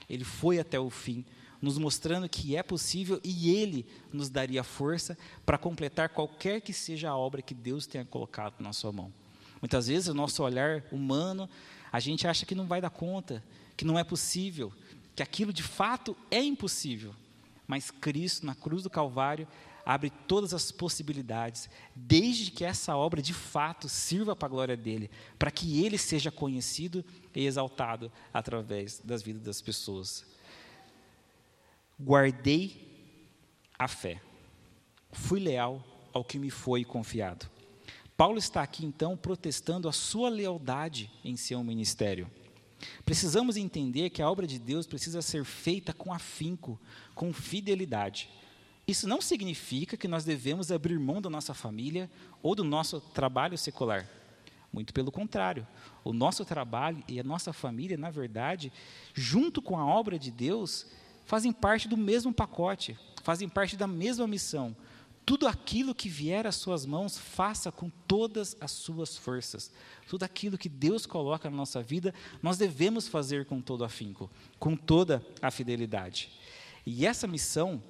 Ele 0.08 0.24
foi 0.24 0.58
até 0.58 0.80
o 0.80 0.90
fim, 0.90 1.24
nos 1.60 1.78
mostrando 1.78 2.28
que 2.28 2.56
é 2.56 2.62
possível 2.62 3.20
e 3.22 3.50
ele 3.54 3.86
nos 4.12 4.28
daria 4.28 4.64
força 4.64 5.16
para 5.44 5.58
completar 5.58 6.08
qualquer 6.08 6.60
que 6.60 6.72
seja 6.72 7.10
a 7.10 7.16
obra 7.16 7.42
que 7.42 7.54
Deus 7.54 7.86
tenha 7.86 8.04
colocado 8.04 8.54
na 8.60 8.72
sua 8.72 8.90
mão. 8.90 9.12
Muitas 9.60 9.86
vezes 9.86 10.08
o 10.08 10.14
nosso 10.14 10.42
olhar 10.42 10.82
humano, 10.90 11.48
a 11.92 12.00
gente 12.00 12.26
acha 12.26 12.44
que 12.44 12.54
não 12.54 12.66
vai 12.66 12.80
dar 12.80 12.90
conta, 12.90 13.44
que 13.76 13.84
não 13.84 13.96
é 13.96 14.02
possível, 14.02 14.72
que 15.14 15.22
aquilo 15.22 15.52
de 15.52 15.62
fato 15.62 16.16
é 16.30 16.42
impossível. 16.42 17.14
Mas 17.66 17.90
Cristo, 17.90 18.44
na 18.44 18.56
cruz 18.56 18.82
do 18.82 18.90
Calvário, 18.90 19.46
abre 19.84 20.10
todas 20.10 20.54
as 20.54 20.70
possibilidades, 20.70 21.68
desde 21.94 22.50
que 22.50 22.64
essa 22.64 22.96
obra 22.96 23.20
de 23.20 23.34
fato 23.34 23.88
sirva 23.88 24.34
para 24.36 24.46
a 24.46 24.50
glória 24.50 24.76
dele, 24.76 25.10
para 25.38 25.50
que 25.50 25.84
ele 25.84 25.98
seja 25.98 26.30
conhecido 26.30 27.04
e 27.34 27.46
exaltado 27.46 28.10
através 28.32 29.00
das 29.00 29.22
vidas 29.22 29.42
das 29.42 29.60
pessoas. 29.60 30.24
Guardei 32.00 32.90
a 33.78 33.88
fé, 33.88 34.20
fui 35.12 35.40
leal 35.40 35.84
ao 36.12 36.24
que 36.24 36.38
me 36.38 36.50
foi 36.50 36.84
confiado. 36.84 37.50
Paulo 38.16 38.38
está 38.38 38.62
aqui 38.62 38.84
então 38.84 39.16
protestando 39.16 39.88
a 39.88 39.92
sua 39.92 40.28
lealdade 40.28 41.10
em 41.24 41.36
seu 41.36 41.62
ministério. 41.64 42.30
Precisamos 43.04 43.56
entender 43.56 44.10
que 44.10 44.22
a 44.22 44.30
obra 44.30 44.46
de 44.46 44.58
Deus 44.58 44.86
precisa 44.86 45.22
ser 45.22 45.44
feita 45.44 45.92
com 45.92 46.12
afinco, 46.12 46.80
com 47.14 47.32
fidelidade. 47.32 48.28
Isso 48.86 49.08
não 49.08 49.20
significa 49.20 49.96
que 49.96 50.08
nós 50.08 50.24
devemos 50.24 50.72
abrir 50.72 50.98
mão 50.98 51.20
da 51.20 51.30
nossa 51.30 51.54
família 51.54 52.10
ou 52.42 52.54
do 52.54 52.64
nosso 52.64 53.00
trabalho 53.00 53.56
secular. 53.56 54.08
Muito 54.72 54.92
pelo 54.92 55.12
contrário. 55.12 55.66
O 56.02 56.12
nosso 56.12 56.44
trabalho 56.44 57.02
e 57.06 57.20
a 57.20 57.24
nossa 57.24 57.52
família, 57.52 57.96
na 57.96 58.10
verdade, 58.10 58.72
junto 59.14 59.62
com 59.62 59.78
a 59.78 59.86
obra 59.86 60.18
de 60.18 60.30
Deus, 60.30 60.86
fazem 61.24 61.52
parte 61.52 61.86
do 61.86 61.96
mesmo 61.96 62.32
pacote, 62.32 62.98
fazem 63.22 63.48
parte 63.48 63.76
da 63.76 63.86
mesma 63.86 64.26
missão. 64.26 64.74
Tudo 65.24 65.46
aquilo 65.46 65.94
que 65.94 66.08
vier 66.08 66.48
às 66.48 66.56
suas 66.56 66.84
mãos, 66.84 67.16
faça 67.16 67.70
com 67.70 67.88
todas 68.08 68.56
as 68.60 68.72
suas 68.72 69.16
forças. 69.16 69.70
Tudo 70.08 70.24
aquilo 70.24 70.58
que 70.58 70.68
Deus 70.68 71.06
coloca 71.06 71.48
na 71.48 71.56
nossa 71.56 71.80
vida, 71.80 72.12
nós 72.42 72.58
devemos 72.58 73.06
fazer 73.06 73.46
com 73.46 73.60
todo 73.60 73.84
afinco, 73.84 74.28
com 74.58 74.74
toda 74.74 75.24
a 75.40 75.50
fidelidade. 75.52 76.32
E 76.84 77.06
essa 77.06 77.28
missão 77.28 77.80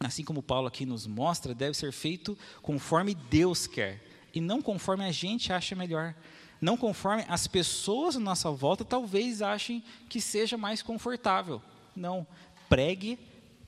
assim 0.00 0.24
como 0.24 0.42
Paulo 0.42 0.68
aqui 0.68 0.86
nos 0.86 1.06
mostra, 1.06 1.54
deve 1.54 1.76
ser 1.76 1.92
feito 1.92 2.38
conforme 2.62 3.14
Deus 3.14 3.66
quer 3.66 4.04
e 4.32 4.40
não 4.40 4.62
conforme 4.62 5.04
a 5.04 5.10
gente 5.10 5.52
acha 5.52 5.74
melhor, 5.74 6.14
não 6.60 6.76
conforme 6.76 7.24
as 7.28 7.46
pessoas 7.46 8.16
à 8.16 8.20
nossa 8.20 8.50
volta 8.50 8.84
talvez 8.84 9.42
achem 9.42 9.82
que 10.08 10.20
seja 10.20 10.56
mais 10.56 10.82
confortável. 10.82 11.62
Não, 11.94 12.26
pregue 12.68 13.18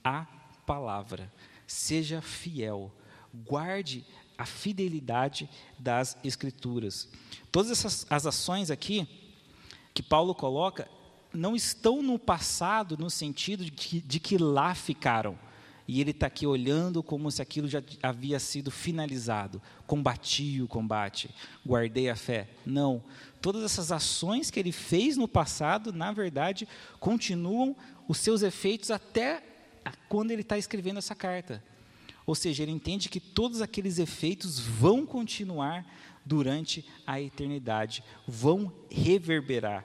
a 0.05 0.27
palavra, 0.67 1.33
seja 1.67 2.21
fiel, 2.21 2.93
guarde 3.35 4.05
a 4.39 4.47
fidelidade 4.47 5.49
das 5.79 6.17
escrituras. 6.23 7.09
Todas 7.51 7.71
essas 7.71 8.07
as 8.09 8.27
ações 8.27 8.71
aqui 8.71 9.09
que 9.93 10.03
Paulo 10.03 10.35
coloca 10.35 10.89
não 11.33 11.55
estão 11.55 12.03
no 12.03 12.19
passado 12.19 12.97
no 12.97 13.11
sentido 13.11 13.65
de 13.65 13.71
que, 13.71 14.01
de 14.01 14.19
que 14.19 14.37
lá 14.39 14.75
ficaram 14.75 15.39
e 15.91 16.01
ele 16.01 16.13
está 16.13 16.29
aqui 16.29 16.47
olhando 16.47 17.03
como 17.03 17.29
se 17.33 17.43
aquilo 17.43 17.67
já 17.67 17.83
havia 18.01 18.39
sido 18.39 18.71
finalizado. 18.71 19.61
Combati 19.89 20.63
o 20.63 20.69
combate, 20.69 21.29
guardei 21.67 22.09
a 22.09 22.15
fé. 22.15 22.49
Não. 22.65 23.03
Todas 23.41 23.65
essas 23.65 23.91
ações 23.91 24.53
que 24.53 24.61
ele 24.61 24.71
fez 24.71 25.17
no 25.17 25.27
passado, 25.27 25.93
na 25.93 26.13
verdade, 26.13 26.69
continuam 27.01 27.75
os 28.07 28.19
seus 28.19 28.43
efeitos 28.43 28.93
até 28.93 29.43
quando 30.09 30.31
ele 30.31 30.43
está 30.43 30.57
escrevendo 30.57 30.99
essa 30.99 31.17
carta. 31.17 31.61
Ou 32.25 32.37
seja, 32.37 32.63
ele 32.63 32.71
entende 32.71 33.09
que 33.09 33.19
todos 33.19 33.61
aqueles 33.61 33.99
efeitos 33.99 34.61
vão 34.61 35.05
continuar 35.05 35.85
durante 36.25 36.85
a 37.05 37.21
eternidade, 37.21 38.05
vão 38.29 38.73
reverberar. 38.89 39.85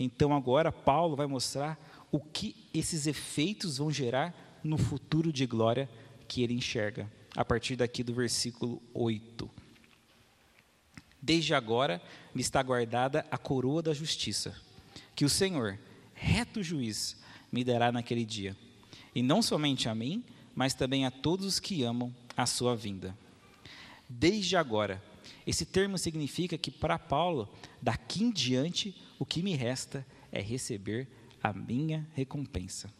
Então 0.00 0.34
agora 0.34 0.72
Paulo 0.72 1.14
vai 1.14 1.28
mostrar 1.28 1.78
o 2.10 2.18
que 2.18 2.56
esses 2.74 3.06
efeitos 3.06 3.78
vão 3.78 3.88
gerar 3.88 4.43
no 4.64 4.78
futuro 4.78 5.30
de 5.30 5.46
glória 5.46 5.88
que 6.26 6.42
ele 6.42 6.54
enxerga, 6.54 7.10
a 7.36 7.44
partir 7.44 7.76
daqui 7.76 8.02
do 8.02 8.14
versículo 8.14 8.82
8. 8.94 9.48
Desde 11.20 11.54
agora 11.54 12.02
me 12.34 12.40
está 12.40 12.62
guardada 12.62 13.26
a 13.30 13.38
coroa 13.38 13.82
da 13.82 13.92
justiça, 13.92 14.56
que 15.14 15.24
o 15.24 15.28
Senhor, 15.28 15.78
reto 16.14 16.62
juiz, 16.62 17.16
me 17.52 17.62
dará 17.62 17.92
naquele 17.92 18.24
dia, 18.24 18.56
e 19.14 19.22
não 19.22 19.42
somente 19.42 19.88
a 19.88 19.94
mim, 19.94 20.24
mas 20.54 20.74
também 20.74 21.04
a 21.04 21.10
todos 21.10 21.46
os 21.46 21.60
que 21.60 21.84
amam 21.84 22.14
a 22.36 22.46
sua 22.46 22.74
vinda. 22.74 23.16
Desde 24.08 24.56
agora, 24.56 25.02
esse 25.46 25.64
termo 25.64 25.98
significa 25.98 26.56
que 26.56 26.70
para 26.70 26.98
Paulo, 26.98 27.48
daqui 27.80 28.24
em 28.24 28.30
diante, 28.30 28.94
o 29.18 29.26
que 29.26 29.42
me 29.42 29.54
resta 29.54 30.06
é 30.32 30.40
receber 30.40 31.08
a 31.42 31.52
minha 31.52 32.06
recompensa. 32.14 32.92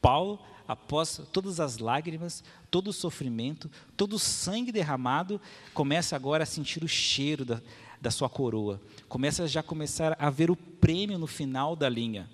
Paulo 0.00 0.38
após 0.70 1.20
todas 1.32 1.58
as 1.58 1.78
lágrimas, 1.78 2.44
todo 2.70 2.88
o 2.88 2.92
sofrimento, 2.92 3.68
todo 3.96 4.14
o 4.14 4.18
sangue 4.20 4.70
derramado, 4.70 5.40
começa 5.74 6.14
agora 6.14 6.44
a 6.44 6.46
sentir 6.46 6.84
o 6.84 6.88
cheiro 6.88 7.44
da, 7.44 7.60
da 8.00 8.08
sua 8.08 8.28
coroa. 8.28 8.80
Começa 9.08 9.42
a 9.42 9.46
já 9.48 9.64
começar 9.64 10.16
a 10.16 10.30
ver 10.30 10.48
o 10.48 10.54
prêmio 10.54 11.18
no 11.18 11.26
final 11.26 11.74
da 11.74 11.88
linha. 11.88 12.30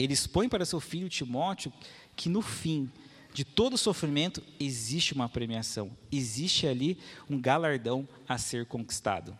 Ele 0.00 0.12
expõe 0.12 0.48
para 0.48 0.64
seu 0.64 0.80
filho 0.80 1.08
Timóteo 1.08 1.72
que 2.16 2.28
no 2.28 2.42
fim 2.42 2.90
de 3.32 3.44
todo 3.44 3.78
sofrimento 3.78 4.42
existe 4.58 5.14
uma 5.14 5.28
premiação, 5.28 5.92
existe 6.10 6.66
ali 6.66 6.98
um 7.28 7.40
galardão 7.40 8.08
a 8.28 8.36
ser 8.36 8.66
conquistado. 8.66 9.36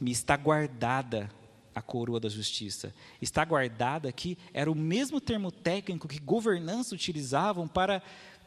Me 0.00 0.10
está 0.10 0.36
guardada 0.36 1.30
a 1.76 1.82
coroa 1.82 2.18
da 2.18 2.30
justiça. 2.30 2.94
Está 3.20 3.44
guardada 3.44 4.08
aqui, 4.08 4.38
era 4.54 4.72
o 4.72 4.74
mesmo 4.74 5.20
termo 5.20 5.52
técnico 5.52 6.08
que 6.08 6.18
governantes 6.18 6.90
utilizavam 6.90 7.68
para 7.68 8.02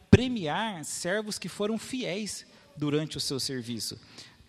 premiar 0.10 0.84
servos 0.84 1.38
que 1.38 1.48
foram 1.48 1.78
fiéis 1.78 2.44
durante 2.76 3.18
o 3.18 3.20
seu 3.20 3.40
serviço. 3.40 4.00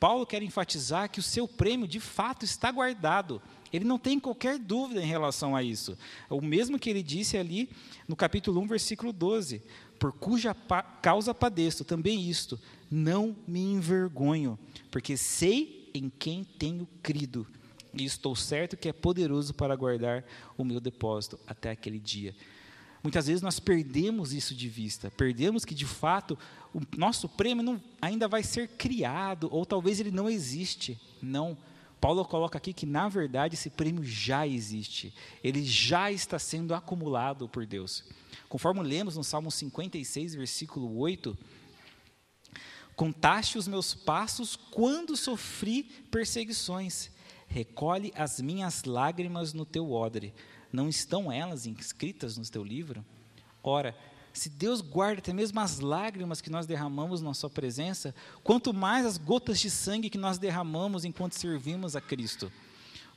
Paulo 0.00 0.24
quer 0.24 0.42
enfatizar 0.42 1.10
que 1.10 1.20
o 1.20 1.22
seu 1.22 1.46
prêmio 1.46 1.86
de 1.86 2.00
fato 2.00 2.42
está 2.42 2.72
guardado. 2.72 3.42
Ele 3.70 3.84
não 3.84 3.98
tem 3.98 4.18
qualquer 4.18 4.58
dúvida 4.58 5.02
em 5.02 5.06
relação 5.06 5.54
a 5.54 5.62
isso. 5.62 5.96
O 6.30 6.40
mesmo 6.40 6.78
que 6.78 6.88
ele 6.88 7.02
disse 7.02 7.36
ali 7.36 7.68
no 8.08 8.16
capítulo 8.16 8.62
1, 8.62 8.66
versículo 8.66 9.12
12: 9.12 9.62
Por 9.98 10.10
cuja 10.10 10.56
causa 11.02 11.34
padeço, 11.34 11.84
também 11.84 12.30
isto, 12.30 12.58
não 12.90 13.36
me 13.46 13.60
envergonho, 13.60 14.58
porque 14.90 15.18
sei 15.18 15.90
em 15.92 16.08
quem 16.08 16.44
tenho 16.44 16.88
crido 17.02 17.46
e 17.94 18.04
estou 18.04 18.34
certo 18.36 18.76
que 18.76 18.88
é 18.88 18.92
poderoso 18.92 19.54
para 19.54 19.74
guardar 19.76 20.24
o 20.56 20.64
meu 20.64 20.80
depósito 20.80 21.38
até 21.46 21.70
aquele 21.70 21.98
dia. 21.98 22.34
Muitas 23.02 23.26
vezes 23.26 23.42
nós 23.42 23.58
perdemos 23.58 24.32
isso 24.32 24.54
de 24.54 24.68
vista, 24.68 25.10
perdemos 25.10 25.64
que 25.64 25.74
de 25.74 25.86
fato 25.86 26.38
o 26.74 26.80
nosso 26.96 27.28
prêmio 27.28 27.64
não, 27.64 27.80
ainda 28.00 28.28
vai 28.28 28.42
ser 28.42 28.68
criado, 28.68 29.48
ou 29.50 29.64
talvez 29.64 29.98
ele 30.00 30.10
não 30.10 30.28
existe. 30.28 31.00
Não, 31.22 31.56
Paulo 32.00 32.24
coloca 32.24 32.58
aqui 32.58 32.72
que, 32.72 32.84
na 32.84 33.08
verdade, 33.08 33.54
esse 33.54 33.70
prêmio 33.70 34.04
já 34.04 34.46
existe, 34.46 35.14
ele 35.42 35.64
já 35.64 36.12
está 36.12 36.38
sendo 36.38 36.74
acumulado 36.74 37.48
por 37.48 37.64
Deus. 37.64 38.04
Conforme 38.48 38.82
lemos 38.82 39.16
no 39.16 39.24
Salmo 39.24 39.50
56, 39.50 40.34
versículo 40.34 40.98
8, 40.98 41.36
Contaste 43.00 43.56
os 43.56 43.66
meus 43.66 43.94
passos 43.94 44.56
quando 44.56 45.16
sofri 45.16 45.84
perseguições. 46.10 47.10
Recolhe 47.50 48.12
as 48.16 48.40
minhas 48.40 48.84
lágrimas 48.84 49.52
no 49.52 49.64
teu 49.64 49.90
odre. 49.90 50.32
Não 50.72 50.88
estão 50.88 51.32
elas 51.32 51.66
inscritas 51.66 52.38
no 52.38 52.44
teu 52.44 52.62
livro? 52.62 53.04
Ora, 53.60 53.94
se 54.32 54.48
Deus 54.48 54.80
guarda 54.80 55.18
até 55.18 55.32
mesmo 55.32 55.58
as 55.58 55.80
lágrimas 55.80 56.40
que 56.40 56.48
nós 56.48 56.64
derramamos 56.64 57.20
na 57.20 57.34
Sua 57.34 57.50
presença, 57.50 58.14
quanto 58.44 58.72
mais 58.72 59.04
as 59.04 59.18
gotas 59.18 59.58
de 59.58 59.68
sangue 59.68 60.08
que 60.08 60.16
nós 60.16 60.38
derramamos 60.38 61.04
enquanto 61.04 61.32
servimos 61.32 61.96
a 61.96 62.00
Cristo. 62.00 62.52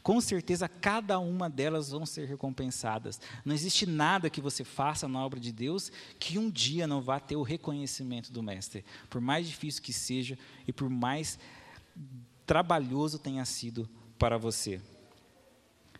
Com 0.01 0.19
certeza, 0.19 0.67
cada 0.67 1.19
uma 1.19 1.47
delas 1.47 1.91
vão 1.91 2.03
ser 2.03 2.27
recompensadas. 2.27 3.21
Não 3.45 3.53
existe 3.53 3.85
nada 3.85 4.31
que 4.31 4.41
você 4.41 4.63
faça 4.63 5.07
na 5.07 5.23
obra 5.23 5.39
de 5.39 5.51
Deus 5.51 5.91
que 6.19 6.39
um 6.39 6.49
dia 6.49 6.87
não 6.87 7.01
vá 7.01 7.19
ter 7.19 7.35
o 7.35 7.43
reconhecimento 7.43 8.33
do 8.33 8.41
Mestre. 8.41 8.83
Por 9.11 9.21
mais 9.21 9.47
difícil 9.47 9.83
que 9.83 9.93
seja 9.93 10.39
e 10.67 10.73
por 10.73 10.89
mais 10.89 11.37
trabalhoso 12.47 13.19
tenha 13.19 13.45
sido 13.45 13.87
para 14.17 14.37
você. 14.37 14.81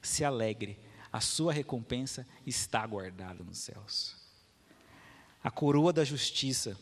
Se 0.02 0.24
alegre, 0.24 0.80
a 1.12 1.22
sua 1.22 1.54
recompensa 1.54 2.28
está 2.46 2.86
guardada 2.86 3.44
nos 3.44 3.60
céus 3.60 4.24
a 5.44 5.52
coroa 5.52 5.92
da 5.92 6.06
justiça. 6.06 6.78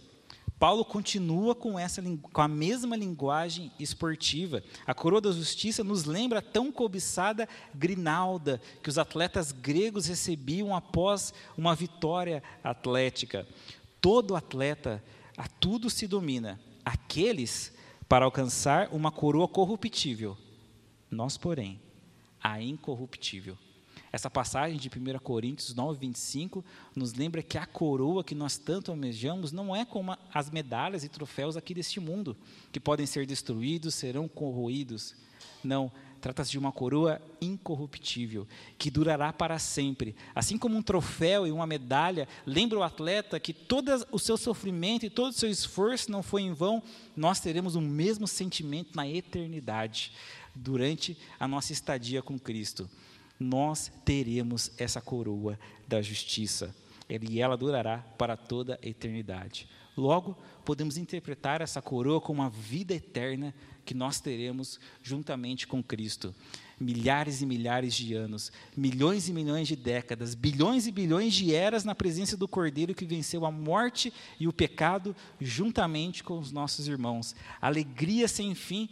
Paulo 0.60 0.86
continua 0.86 1.56
com, 1.56 1.80
essa, 1.80 2.04
com 2.32 2.42
a 2.42 2.48
mesma 2.48 2.96
linguagem 2.96 3.72
esportiva. 3.80 4.64
A 4.86 4.94
coroa 4.94 5.20
da 5.20 5.32
justiça 5.32 5.84
nos 5.84 6.06
lembra 6.06 6.38
a 6.38 6.44
tão 6.44 6.72
cobiçada 6.72 7.50
grinalda 7.74 8.62
que 8.84 8.90
os 8.90 9.00
atletas 9.00 9.52
gregos 9.52 10.06
recebiam 10.06 10.76
após 10.76 11.34
uma 11.58 11.74
vitória 11.74 12.44
atlética. 12.64 13.48
Todo 14.00 14.36
atleta, 14.36 15.04
a 15.36 15.48
tudo 15.48 15.90
se 15.90 16.06
domina. 16.06 16.60
Aqueles 16.86 17.74
para 18.08 18.26
alcançar 18.26 18.90
uma 18.92 19.12
coroa 19.12 19.48
corruptível. 19.48 20.38
Nós, 21.12 21.38
porém, 21.38 21.80
a 22.42 22.62
incorruptível. 22.62 23.58
Essa 24.12 24.30
passagem 24.30 24.78
de 24.78 24.90
1 24.90 25.20
Coríntios 25.20 25.76
9, 25.76 26.00
25 26.00 26.66
nos 26.96 27.14
lembra 27.14 27.44
que 27.44 27.58
a 27.58 27.66
coroa 27.66 28.24
que 28.24 28.36
nós 28.36 28.58
tanto 28.58 28.92
almejamos 28.92 29.52
não 29.52 29.76
é 29.76 29.86
como 29.86 30.18
as 30.34 30.50
medalhas 30.50 31.04
e 31.04 31.10
troféus 31.10 31.56
aqui 31.56 31.74
deste 31.74 32.00
mundo, 32.00 32.36
que 32.72 32.80
podem 32.80 33.06
ser 33.06 33.26
destruídos, 33.26 33.96
serão 33.96 34.28
corroídos. 34.28 35.16
Não, 35.64 35.92
trata-se 36.20 36.52
de 36.52 36.60
uma 36.60 36.72
coroa 36.72 37.22
incorruptível, 37.42 38.48
que 38.78 38.92
durará 38.92 39.34
para 39.34 39.58
sempre. 39.58 40.16
Assim 40.36 40.58
como 40.58 40.76
um 40.76 40.82
troféu 40.82 41.48
e 41.48 41.52
uma 41.52 41.66
medalha 41.66 42.28
lembra 42.46 42.80
o 42.80 42.84
atleta 42.84 43.40
que 43.40 43.54
todo 43.54 43.92
o 44.12 44.20
seu 44.20 44.38
sofrimento 44.38 45.06
e 45.06 45.10
todo 45.10 45.32
o 45.32 45.36
seu 45.36 45.50
esforço 45.50 46.12
não 46.12 46.22
foi 46.22 46.44
em 46.44 46.54
vão, 46.54 46.84
nós 47.16 47.40
teremos 47.40 47.76
o 47.76 47.82
mesmo 47.82 48.28
sentimento 48.28 48.96
na 48.96 49.08
eternidade, 49.08 50.14
durante 50.56 51.18
a 51.40 51.48
nossa 51.48 51.72
estadia 51.74 52.22
com 52.22 52.40
Cristo 52.40 52.90
nós 53.42 53.92
teremos 54.06 54.72
essa 54.78 55.02
coroa 55.02 55.60
da 55.88 56.02
justiça. 56.02 56.74
E 57.10 57.42
ela 57.42 57.58
durará 57.58 57.98
para 58.18 58.38
toda 58.38 58.80
a 58.82 58.88
eternidade. 58.88 59.68
Logo, 59.98 60.38
podemos 60.64 60.96
interpretar 60.96 61.60
essa 61.60 61.82
coroa 61.82 62.22
como 62.22 62.42
uma 62.42 62.50
vida 62.50 62.94
eterna 62.94 63.54
que 63.84 63.94
nós 63.94 64.22
teremos 64.22 64.80
juntamente 65.04 65.68
com 65.68 65.84
Cristo. 65.84 66.34
Milhares 66.82 67.42
e 67.42 67.46
milhares 67.46 67.94
de 67.94 68.14
anos, 68.16 68.52
milhões 68.76 69.30
e 69.30 69.34
milhões 69.34 69.68
de 69.68 69.76
décadas, 69.76 70.34
bilhões 70.34 70.88
e 70.88 70.92
bilhões 70.92 71.34
de 71.34 71.54
eras 71.54 71.86
na 71.86 71.94
presença 71.94 72.36
do 72.36 72.48
Cordeiro 72.48 72.96
que 72.96 73.06
venceu 73.06 73.46
a 73.46 73.52
morte 73.52 74.12
e 74.40 74.48
o 74.48 74.54
pecado 74.54 75.16
juntamente 75.40 76.24
com 76.24 76.40
os 76.40 76.52
nossos 76.52 76.88
irmãos. 76.88 77.36
Alegria 77.62 78.28
sem 78.28 78.56
fim, 78.56 78.90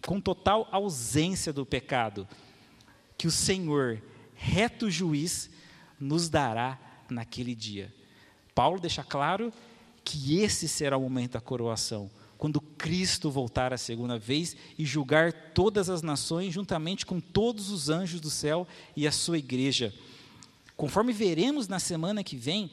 com 0.00 0.20
total 0.20 0.68
ausência 0.70 1.52
do 1.52 1.66
pecado 1.66 2.28
que 3.16 3.26
o 3.26 3.30
Senhor, 3.30 4.02
reto 4.34 4.90
juiz, 4.90 5.50
nos 5.98 6.28
dará 6.28 6.78
naquele 7.08 7.54
dia. 7.54 7.92
Paulo 8.54 8.78
deixa 8.78 9.02
claro 9.02 9.52
que 10.04 10.38
esse 10.40 10.68
será 10.68 10.96
o 10.96 11.02
momento 11.02 11.32
da 11.32 11.40
coroação, 11.40 12.10
quando 12.38 12.60
Cristo 12.60 13.30
voltar 13.30 13.72
a 13.72 13.78
segunda 13.78 14.18
vez 14.18 14.56
e 14.78 14.84
julgar 14.84 15.32
todas 15.32 15.88
as 15.88 16.02
nações 16.02 16.52
juntamente 16.52 17.06
com 17.06 17.20
todos 17.20 17.70
os 17.70 17.88
anjos 17.88 18.20
do 18.20 18.30
céu 18.30 18.66
e 18.94 19.06
a 19.06 19.12
sua 19.12 19.38
igreja. 19.38 19.94
Conforme 20.76 21.12
veremos 21.12 21.68
na 21.68 21.78
semana 21.78 22.22
que 22.22 22.36
vem, 22.36 22.70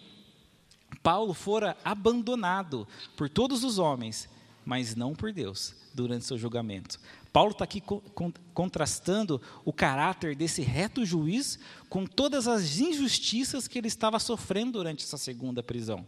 Paulo 1.02 1.34
fora 1.34 1.78
abandonado 1.84 2.88
por 3.16 3.30
todos 3.30 3.64
os 3.64 3.80
homens, 3.80 4.30
mas 4.66 4.96
não 4.96 5.14
por 5.14 5.32
Deus, 5.32 5.76
durante 5.94 6.26
seu 6.26 6.38
julgamento. 6.38 7.00
Paulo 7.32 7.52
está 7.52 7.64
aqui 7.64 7.82
contrastando 8.54 9.42
o 9.66 9.74
caráter 9.74 10.36
desse 10.36 10.62
reto 10.62 11.06
juiz 11.06 11.58
com 11.90 12.06
todas 12.06 12.48
as 12.48 12.80
injustiças 12.80 13.68
que 13.68 13.80
ele 13.80 13.88
estava 13.88 14.20
sofrendo 14.20 14.74
durante 14.74 15.04
essa 15.04 15.18
segunda 15.18 15.64
prisão. 15.64 16.06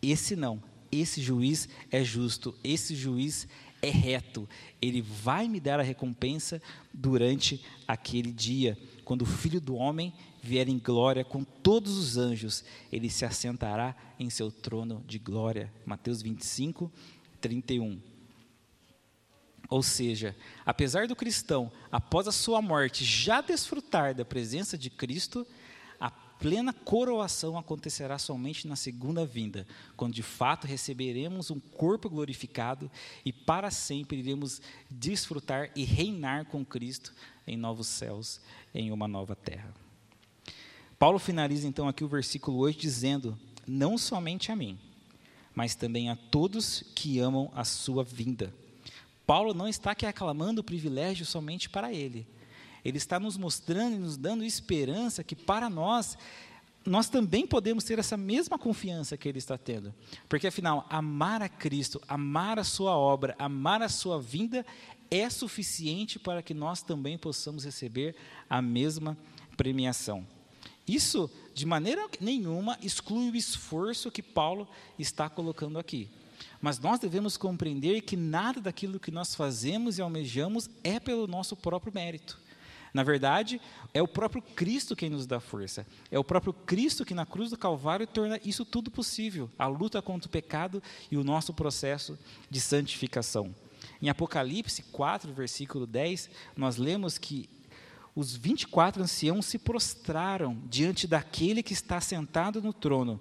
Esse 0.00 0.36
não, 0.36 0.62
esse 1.00 1.20
juiz 1.22 1.68
é 1.90 2.02
justo, 2.02 2.54
esse 2.62 2.94
juiz 2.94 3.46
é 3.82 3.90
reto, 3.90 4.48
ele 4.80 5.02
vai 5.02 5.46
me 5.46 5.60
dar 5.60 5.78
a 5.78 5.82
recompensa 5.82 6.60
durante 6.92 7.62
aquele 7.86 8.32
dia, 8.32 8.78
quando 9.04 9.22
o 9.22 9.26
filho 9.26 9.60
do 9.60 9.74
homem 9.74 10.12
vier 10.42 10.68
em 10.68 10.78
glória 10.78 11.24
com 11.24 11.44
todos 11.44 11.96
os 11.96 12.16
anjos, 12.16 12.64
ele 12.92 13.10
se 13.10 13.24
assentará 13.24 13.94
em 14.18 14.30
seu 14.30 14.50
trono 14.50 15.02
de 15.06 15.18
glória. 15.18 15.72
Mateus 15.84 16.22
25, 16.22 16.90
31. 17.40 18.00
Ou 19.68 19.82
seja, 19.82 20.36
apesar 20.64 21.06
do 21.06 21.16
cristão, 21.16 21.72
após 21.90 22.28
a 22.28 22.32
sua 22.32 22.60
morte, 22.60 23.04
já 23.04 23.40
desfrutar 23.40 24.14
da 24.14 24.24
presença 24.24 24.76
de 24.76 24.90
Cristo, 24.90 25.46
plena 26.44 26.74
coroação 26.74 27.56
acontecerá 27.56 28.18
somente 28.18 28.68
na 28.68 28.76
segunda 28.76 29.24
vinda, 29.24 29.66
quando 29.96 30.12
de 30.12 30.22
fato 30.22 30.66
receberemos 30.66 31.50
um 31.50 31.58
corpo 31.58 32.10
glorificado 32.10 32.90
e 33.24 33.32
para 33.32 33.70
sempre 33.70 34.18
iremos 34.18 34.60
desfrutar 34.90 35.70
e 35.74 35.84
reinar 35.84 36.44
com 36.44 36.62
Cristo 36.62 37.14
em 37.46 37.56
novos 37.56 37.86
céus, 37.86 38.42
em 38.74 38.92
uma 38.92 39.08
nova 39.08 39.34
terra. 39.34 39.72
Paulo 40.98 41.18
finaliza 41.18 41.66
então 41.66 41.88
aqui 41.88 42.04
o 42.04 42.08
versículo 42.08 42.58
8 42.58 42.78
dizendo: 42.78 43.38
Não 43.66 43.96
somente 43.96 44.52
a 44.52 44.56
mim, 44.56 44.78
mas 45.54 45.74
também 45.74 46.10
a 46.10 46.16
todos 46.16 46.84
que 46.94 47.18
amam 47.20 47.50
a 47.54 47.64
sua 47.64 48.04
vinda 48.04 48.52
Paulo 49.26 49.54
não 49.54 49.66
está 49.66 49.92
aqui 49.92 50.04
aclamando 50.04 50.60
o 50.60 50.64
privilégio 50.64 51.24
somente 51.24 51.68
para 51.70 51.92
ele. 51.92 52.26
Ele 52.84 52.98
está 52.98 53.18
nos 53.18 53.36
mostrando 53.36 53.96
e 53.96 53.98
nos 53.98 54.16
dando 54.16 54.44
esperança 54.44 55.24
que 55.24 55.34
para 55.34 55.70
nós, 55.70 56.18
nós 56.84 57.08
também 57.08 57.46
podemos 57.46 57.84
ter 57.84 57.98
essa 57.98 58.16
mesma 58.16 58.58
confiança 58.58 59.16
que 59.16 59.28
ele 59.28 59.38
está 59.38 59.56
tendo. 59.56 59.94
Porque 60.28 60.46
afinal, 60.46 60.86
amar 60.90 61.40
a 61.40 61.48
Cristo, 61.48 62.00
amar 62.06 62.58
a 62.58 62.64
sua 62.64 62.96
obra, 62.96 63.34
amar 63.38 63.82
a 63.82 63.88
sua 63.88 64.20
vinda 64.20 64.66
é 65.10 65.30
suficiente 65.30 66.18
para 66.18 66.42
que 66.42 66.52
nós 66.52 66.82
também 66.82 67.16
possamos 67.16 67.64
receber 67.64 68.14
a 68.50 68.60
mesma 68.60 69.16
premiação. 69.56 70.26
Isso, 70.86 71.30
de 71.54 71.64
maneira 71.64 72.06
nenhuma, 72.20 72.78
exclui 72.82 73.30
o 73.30 73.36
esforço 73.36 74.10
que 74.10 74.22
Paulo 74.22 74.68
está 74.98 75.30
colocando 75.30 75.78
aqui. 75.78 76.10
Mas 76.60 76.78
nós 76.78 76.98
devemos 76.98 77.36
compreender 77.36 78.02
que 78.02 78.16
nada 78.16 78.60
daquilo 78.60 79.00
que 79.00 79.10
nós 79.10 79.34
fazemos 79.34 79.98
e 79.98 80.02
almejamos 80.02 80.68
é 80.82 81.00
pelo 81.00 81.26
nosso 81.26 81.56
próprio 81.56 81.92
mérito. 81.92 82.38
Na 82.94 83.02
verdade, 83.02 83.60
é 83.92 84.00
o 84.00 84.06
próprio 84.06 84.40
Cristo 84.40 84.94
quem 84.94 85.10
nos 85.10 85.26
dá 85.26 85.40
força. 85.40 85.84
É 86.12 86.18
o 86.18 86.22
próprio 86.22 86.52
Cristo 86.52 87.04
que 87.04 87.12
na 87.12 87.26
cruz 87.26 87.50
do 87.50 87.58
Calvário 87.58 88.06
torna 88.06 88.40
isso 88.44 88.64
tudo 88.64 88.88
possível 88.88 89.50
a 89.58 89.66
luta 89.66 90.00
contra 90.00 90.28
o 90.28 90.30
pecado 90.30 90.80
e 91.10 91.16
o 91.16 91.24
nosso 91.24 91.52
processo 91.52 92.16
de 92.48 92.60
santificação. 92.60 93.52
Em 94.00 94.08
Apocalipse 94.08 94.84
4, 94.84 95.32
versículo 95.34 95.88
10, 95.88 96.30
nós 96.56 96.76
lemos 96.76 97.18
que 97.18 97.50
os 98.14 98.36
24 98.36 99.02
anciãos 99.02 99.46
se 99.46 99.58
prostraram 99.58 100.56
diante 100.66 101.08
daquele 101.08 101.64
que 101.64 101.72
está 101.72 102.00
sentado 102.00 102.62
no 102.62 102.72
trono, 102.72 103.18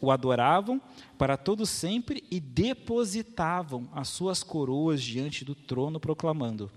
o 0.00 0.10
adoravam 0.10 0.82
para 1.16 1.36
todo 1.36 1.64
sempre 1.64 2.24
e 2.32 2.40
depositavam 2.40 3.88
as 3.92 4.08
suas 4.08 4.42
coroas 4.42 5.00
diante 5.00 5.44
do 5.44 5.54
trono 5.54 6.00
proclamando: 6.00 6.68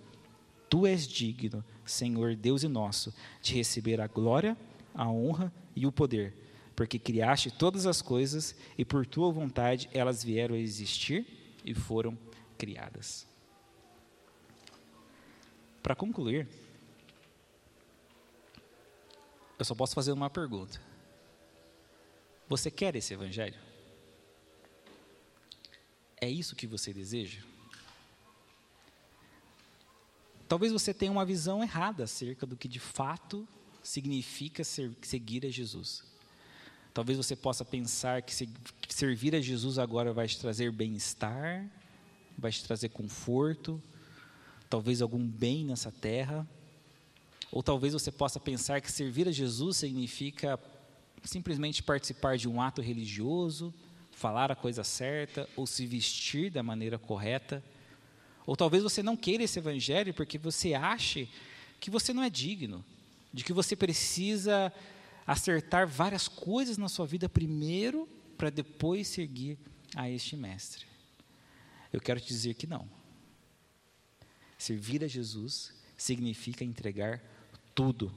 Tu 0.69 0.85
és 0.85 1.07
digno, 1.07 1.63
Senhor 1.85 2.35
Deus 2.35 2.63
e 2.63 2.67
nosso, 2.67 3.13
de 3.41 3.53
receber 3.53 4.01
a 4.01 4.07
glória, 4.07 4.57
a 4.93 5.09
honra 5.09 5.53
e 5.75 5.85
o 5.85 5.91
poder, 5.91 6.33
porque 6.75 6.99
criaste 6.99 7.51
todas 7.51 7.85
as 7.85 8.01
coisas 8.01 8.55
e 8.77 8.83
por 8.83 9.05
tua 9.05 9.31
vontade 9.31 9.89
elas 9.93 10.23
vieram 10.23 10.55
a 10.55 10.59
existir 10.59 11.25
e 11.63 11.73
foram 11.73 12.17
criadas. 12.57 13.25
Para 15.81 15.95
concluir, 15.95 16.47
eu 19.57 19.65
só 19.65 19.73
posso 19.73 19.95
fazer 19.95 20.11
uma 20.11 20.29
pergunta. 20.29 20.81
Você 22.49 22.69
quer 22.69 22.95
esse 22.95 23.13
evangelho? 23.13 23.59
É 26.19 26.29
isso 26.29 26.55
que 26.55 26.67
você 26.67 26.93
deseja? 26.93 27.41
Talvez 30.47 30.71
você 30.71 30.93
tenha 30.93 31.11
uma 31.11 31.25
visão 31.25 31.61
errada 31.61 32.05
acerca 32.05 32.45
do 32.45 32.55
que 32.55 32.67
de 32.67 32.79
fato 32.79 33.47
significa 33.83 34.63
ser, 34.63 34.91
seguir 35.01 35.45
a 35.45 35.49
Jesus. 35.49 36.03
Talvez 36.93 37.17
você 37.17 37.35
possa 37.35 37.63
pensar 37.63 38.21
que, 38.21 38.33
se, 38.33 38.47
que 38.81 38.93
servir 38.93 39.35
a 39.35 39.41
Jesus 39.41 39.77
agora 39.77 40.13
vai 40.13 40.27
te 40.27 40.39
trazer 40.39 40.71
bem-estar, 40.71 41.69
vai 42.37 42.51
te 42.51 42.63
trazer 42.63 42.89
conforto, 42.89 43.81
talvez 44.69 45.01
algum 45.01 45.25
bem 45.25 45.65
nessa 45.65 45.91
terra. 45.91 46.47
Ou 47.51 47.61
talvez 47.61 47.93
você 47.93 48.11
possa 48.11 48.39
pensar 48.39 48.81
que 48.81 48.91
servir 48.91 49.27
a 49.27 49.31
Jesus 49.31 49.77
significa 49.77 50.59
simplesmente 51.23 51.83
participar 51.83 52.37
de 52.37 52.47
um 52.47 52.61
ato 52.61 52.81
religioso, 52.81 53.73
falar 54.11 54.51
a 54.51 54.55
coisa 54.55 54.83
certa 54.83 55.47
ou 55.55 55.67
se 55.67 55.85
vestir 55.85 56.49
da 56.49 56.63
maneira 56.63 56.97
correta. 56.97 57.63
Ou 58.47 58.55
talvez 58.55 58.81
você 58.81 59.03
não 59.03 59.17
queira 59.17 59.43
esse 59.43 59.59
evangelho 59.59 60.13
porque 60.13 60.37
você 60.37 60.73
ache 60.73 61.29
que 61.81 61.91
você 61.91 62.13
não 62.13 62.23
é 62.23 62.29
digno, 62.29 62.83
de 63.33 63.43
que 63.43 63.51
você 63.51 63.75
precisa 63.75 64.73
acertar 65.27 65.85
várias 65.85 66.29
coisas 66.29 66.77
na 66.77 66.87
sua 66.87 67.05
vida 67.05 67.27
primeiro 67.27 68.07
para 68.37 68.49
depois 68.49 69.09
seguir 69.09 69.59
a 69.93 70.09
este 70.09 70.37
mestre. 70.37 70.85
Eu 71.91 71.99
quero 71.99 72.21
te 72.21 72.27
dizer 72.27 72.53
que 72.53 72.65
não. 72.65 72.87
Servir 74.57 75.03
a 75.03 75.07
Jesus 75.07 75.73
significa 75.97 76.63
entregar 76.63 77.21
tudo. 77.75 78.15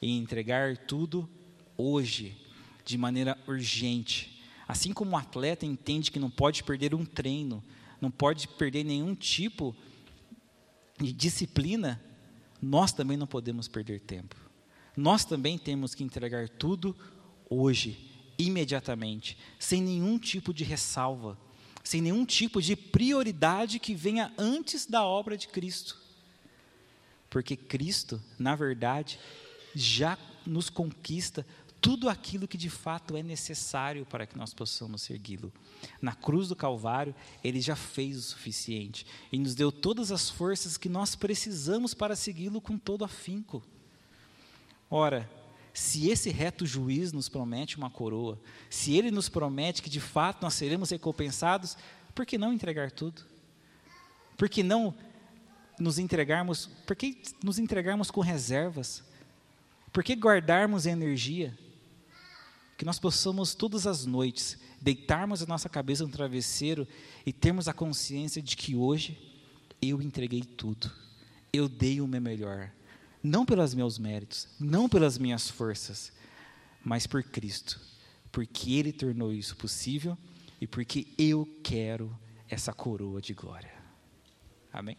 E 0.00 0.16
entregar 0.16 0.76
tudo 0.76 1.28
hoje, 1.76 2.36
de 2.84 2.96
maneira 2.96 3.36
urgente. 3.48 4.40
Assim 4.68 4.92
como 4.92 5.12
o 5.12 5.16
atleta 5.16 5.66
entende 5.66 6.12
que 6.12 6.20
não 6.20 6.30
pode 6.30 6.62
perder 6.62 6.94
um 6.94 7.04
treino, 7.04 7.62
não 8.02 8.10
pode 8.10 8.48
perder 8.48 8.82
nenhum 8.82 9.14
tipo 9.14 9.76
de 11.00 11.12
disciplina, 11.12 12.02
nós 12.60 12.92
também 12.92 13.16
não 13.16 13.28
podemos 13.28 13.68
perder 13.68 14.00
tempo. 14.00 14.34
Nós 14.96 15.24
também 15.24 15.56
temos 15.56 15.94
que 15.94 16.02
entregar 16.02 16.48
tudo 16.48 16.96
hoje, 17.48 18.10
imediatamente, 18.36 19.38
sem 19.56 19.80
nenhum 19.80 20.18
tipo 20.18 20.52
de 20.52 20.64
ressalva, 20.64 21.38
sem 21.84 22.02
nenhum 22.02 22.26
tipo 22.26 22.60
de 22.60 22.74
prioridade 22.74 23.78
que 23.78 23.94
venha 23.94 24.32
antes 24.36 24.84
da 24.84 25.04
obra 25.04 25.36
de 25.36 25.46
Cristo. 25.46 25.96
Porque 27.30 27.56
Cristo, 27.56 28.20
na 28.36 28.56
verdade, 28.56 29.18
já 29.76 30.18
nos 30.44 30.68
conquista 30.68 31.46
tudo 31.82 32.08
aquilo 32.08 32.46
que 32.46 32.56
de 32.56 32.70
fato 32.70 33.16
é 33.16 33.24
necessário 33.24 34.06
para 34.06 34.24
que 34.24 34.38
nós 34.38 34.54
possamos 34.54 35.02
segui-lo. 35.02 35.52
Na 36.00 36.14
cruz 36.14 36.46
do 36.46 36.54
Calvário, 36.54 37.12
ele 37.42 37.60
já 37.60 37.74
fez 37.74 38.16
o 38.16 38.22
suficiente 38.22 39.04
e 39.32 39.38
nos 39.38 39.56
deu 39.56 39.72
todas 39.72 40.12
as 40.12 40.30
forças 40.30 40.78
que 40.78 40.88
nós 40.88 41.16
precisamos 41.16 41.92
para 41.92 42.14
segui-lo 42.14 42.60
com 42.60 42.78
todo 42.78 43.04
afinco. 43.04 43.60
Ora, 44.88 45.28
se 45.74 46.08
esse 46.08 46.30
reto 46.30 46.64
juiz 46.64 47.12
nos 47.12 47.28
promete 47.28 47.76
uma 47.76 47.90
coroa, 47.90 48.40
se 48.70 48.96
ele 48.96 49.10
nos 49.10 49.28
promete 49.28 49.82
que 49.82 49.90
de 49.90 50.00
fato 50.00 50.42
nós 50.42 50.54
seremos 50.54 50.90
recompensados, 50.90 51.76
por 52.14 52.24
que 52.24 52.38
não 52.38 52.52
entregar 52.52 52.92
tudo? 52.92 53.22
Por 54.36 54.48
que 54.48 54.62
não 54.62 54.94
nos 55.80 55.98
entregarmos, 55.98 56.66
por 56.86 56.94
que 56.94 57.20
nos 57.42 57.58
entregarmos 57.58 58.08
com 58.08 58.20
reservas? 58.20 59.02
Por 59.92 60.04
que 60.04 60.14
guardarmos 60.14 60.86
energia? 60.86 61.58
Que 62.82 62.86
nós 62.86 62.98
possamos 62.98 63.54
todas 63.54 63.86
as 63.86 64.04
noites 64.04 64.58
deitarmos 64.80 65.40
a 65.40 65.46
nossa 65.46 65.68
cabeça 65.68 66.02
no 66.02 66.10
travesseiro 66.10 66.84
e 67.24 67.32
termos 67.32 67.68
a 67.68 67.72
consciência 67.72 68.42
de 68.42 68.56
que 68.56 68.74
hoje 68.74 69.16
eu 69.80 70.02
entreguei 70.02 70.42
tudo, 70.42 70.90
eu 71.52 71.68
dei 71.68 72.00
o 72.00 72.08
meu 72.08 72.20
melhor, 72.20 72.72
não 73.22 73.46
pelos 73.46 73.72
meus 73.72 74.00
méritos, 74.00 74.48
não 74.58 74.88
pelas 74.88 75.16
minhas 75.16 75.48
forças, 75.48 76.12
mas 76.84 77.06
por 77.06 77.22
Cristo, 77.22 77.80
porque 78.32 78.72
Ele 78.72 78.92
tornou 78.92 79.32
isso 79.32 79.56
possível 79.56 80.18
e 80.60 80.66
porque 80.66 81.06
eu 81.16 81.48
quero 81.62 82.12
essa 82.48 82.72
coroa 82.72 83.22
de 83.22 83.32
glória. 83.32 83.72
Amém? 84.72 84.96